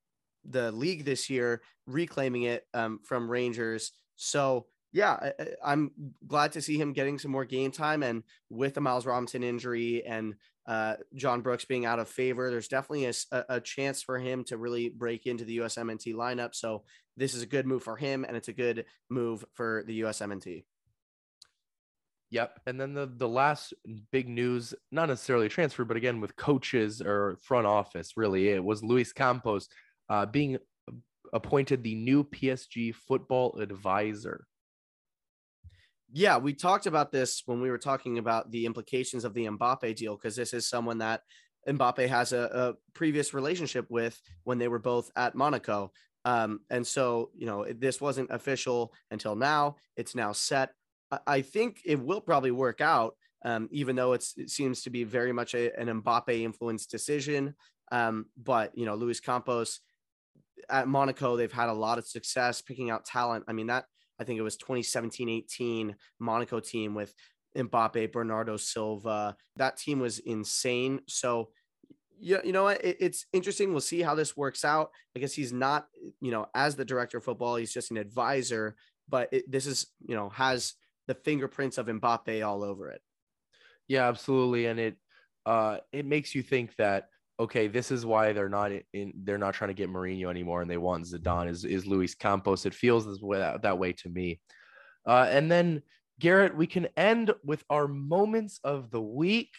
[0.44, 3.92] the league this year, reclaiming it um, from Rangers.
[4.16, 5.30] So yeah,
[5.64, 5.90] I, am
[6.26, 8.02] glad to see him getting some more game time.
[8.02, 10.34] And with the Miles Robinson injury and
[10.66, 14.56] uh, John Brooks being out of favor, there's definitely a, a, chance for him to
[14.56, 16.54] really break into the USMNT lineup.
[16.54, 16.84] So
[17.16, 20.64] this is a good move for him, and it's a good move for the USMNT.
[22.30, 22.60] Yep.
[22.66, 23.74] And then the the last
[24.10, 28.82] big news, not necessarily transfer, but again with coaches or front office, really, it was
[28.82, 29.68] Luis Campos
[30.08, 30.56] uh, being
[31.32, 34.46] appointed the new PSG football advisor.
[36.14, 39.96] Yeah, we talked about this when we were talking about the implications of the Mbappe
[39.96, 41.22] deal, because this is someone that
[41.66, 45.90] Mbappe has a, a, previous relationship with when they were both at Monaco.
[46.24, 49.76] Um, and so, you know, this wasn't official until now.
[49.96, 50.70] It's now set.
[51.26, 55.32] I think it will probably work out, um, even though it seems to be very
[55.32, 57.54] much a, an Mbappe influenced decision.
[57.90, 59.80] Um, but, you know, Luis Campos
[60.68, 63.44] at Monaco, they've had a lot of success picking out talent.
[63.48, 63.84] I mean, that
[64.22, 67.12] I think it was 2017 18 Monaco team with
[67.56, 69.36] Mbappe, Bernardo Silva.
[69.56, 71.00] That team was insane.
[71.08, 71.50] So,
[72.20, 72.84] yeah, you know what?
[72.84, 73.72] It, it's interesting.
[73.72, 74.90] We'll see how this works out.
[75.16, 75.88] I guess he's not,
[76.20, 78.76] you know, as the director of football, he's just an advisor.
[79.08, 80.74] But it, this is, you know, has
[81.08, 83.02] the fingerprints of Mbappe all over it.
[83.88, 84.96] Yeah, absolutely, and it
[85.44, 87.08] uh it makes you think that
[87.40, 90.70] okay, this is why they're not in they're not trying to get Mourinho anymore and
[90.70, 92.66] they want Zidane is is Luis Campos.
[92.66, 94.40] It feels this way, that way to me.
[95.06, 95.82] Uh, and then
[96.20, 99.50] Garrett, we can end with our moments of the week.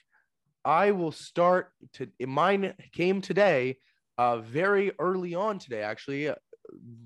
[0.64, 3.78] I will start to mine came today,
[4.18, 6.30] uh, very early on today, actually.
[6.30, 6.36] Uh,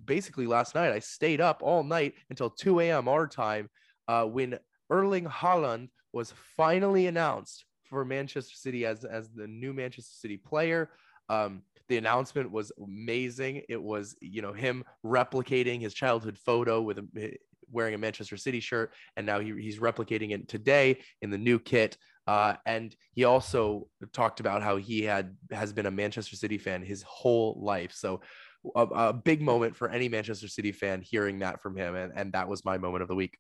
[0.05, 3.07] basically, last night I stayed up all night until 2 a.m.
[3.07, 3.70] our time
[4.07, 4.59] uh, when
[4.91, 10.89] Erling Haaland was finally announced for Manchester City as as the new Manchester City player.
[11.29, 13.63] Um, the announcement was amazing.
[13.69, 17.38] It was you know him replicating his childhood photo with a,
[17.71, 21.59] wearing a Manchester City shirt, and now he, he's replicating it today in the new
[21.59, 21.97] kit.
[22.25, 26.83] Uh, and he also talked about how he had has been a Manchester City fan
[26.83, 27.93] his whole life.
[27.93, 28.21] So
[28.75, 32.33] a, a big moment for any Manchester City fan hearing that from him, and, and
[32.33, 33.38] that was my moment of the week.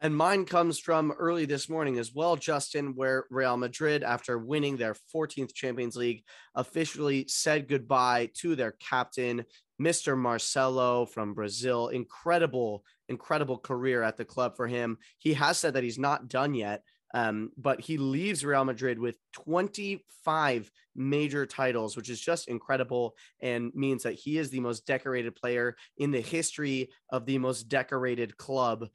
[0.00, 4.76] And mine comes from early this morning as well, Justin, where Real Madrid, after winning
[4.76, 6.22] their 14th Champions League,
[6.54, 9.44] officially said goodbye to their captain,
[9.82, 10.16] Mr.
[10.16, 11.88] Marcelo from Brazil.
[11.88, 14.98] Incredible, incredible career at the club for him.
[15.18, 19.16] He has said that he's not done yet, um, but he leaves Real Madrid with
[19.32, 25.34] 25 major titles, which is just incredible and means that he is the most decorated
[25.34, 28.88] player in the history of the most decorated club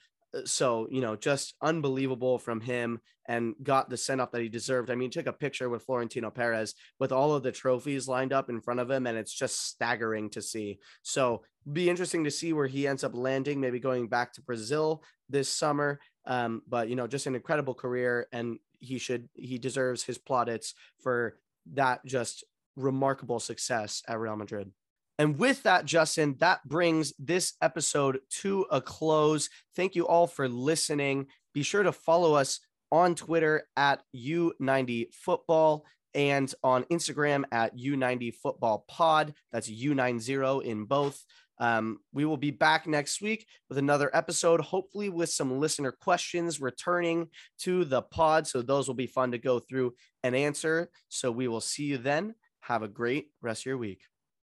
[0.45, 4.89] so you know just unbelievable from him and got the send off that he deserved.
[4.89, 8.49] I mean took a picture with florentino perez with all of the trophies lined up
[8.49, 10.79] in front of him and it's just staggering to see.
[11.01, 15.03] So be interesting to see where he ends up landing maybe going back to brazil
[15.29, 15.99] this summer.
[16.25, 20.73] Um, but you know just an incredible career and he should he deserves his plaudits
[21.01, 21.37] for
[21.73, 22.43] that just
[22.75, 24.71] remarkable success at real madrid
[25.19, 29.49] and with that, Justin, that brings this episode to a close.
[29.75, 31.27] Thank you all for listening.
[31.53, 32.59] Be sure to follow us
[32.91, 35.81] on Twitter at U90Football
[36.15, 39.33] and on Instagram at U90FootballPod.
[39.51, 41.23] That's U90 in both.
[41.59, 46.59] Um, we will be back next week with another episode, hopefully with some listener questions
[46.59, 47.27] returning
[47.59, 48.47] to the pod.
[48.47, 49.93] So those will be fun to go through
[50.23, 50.89] and answer.
[51.09, 52.35] So we will see you then.
[52.61, 54.01] Have a great rest of your week.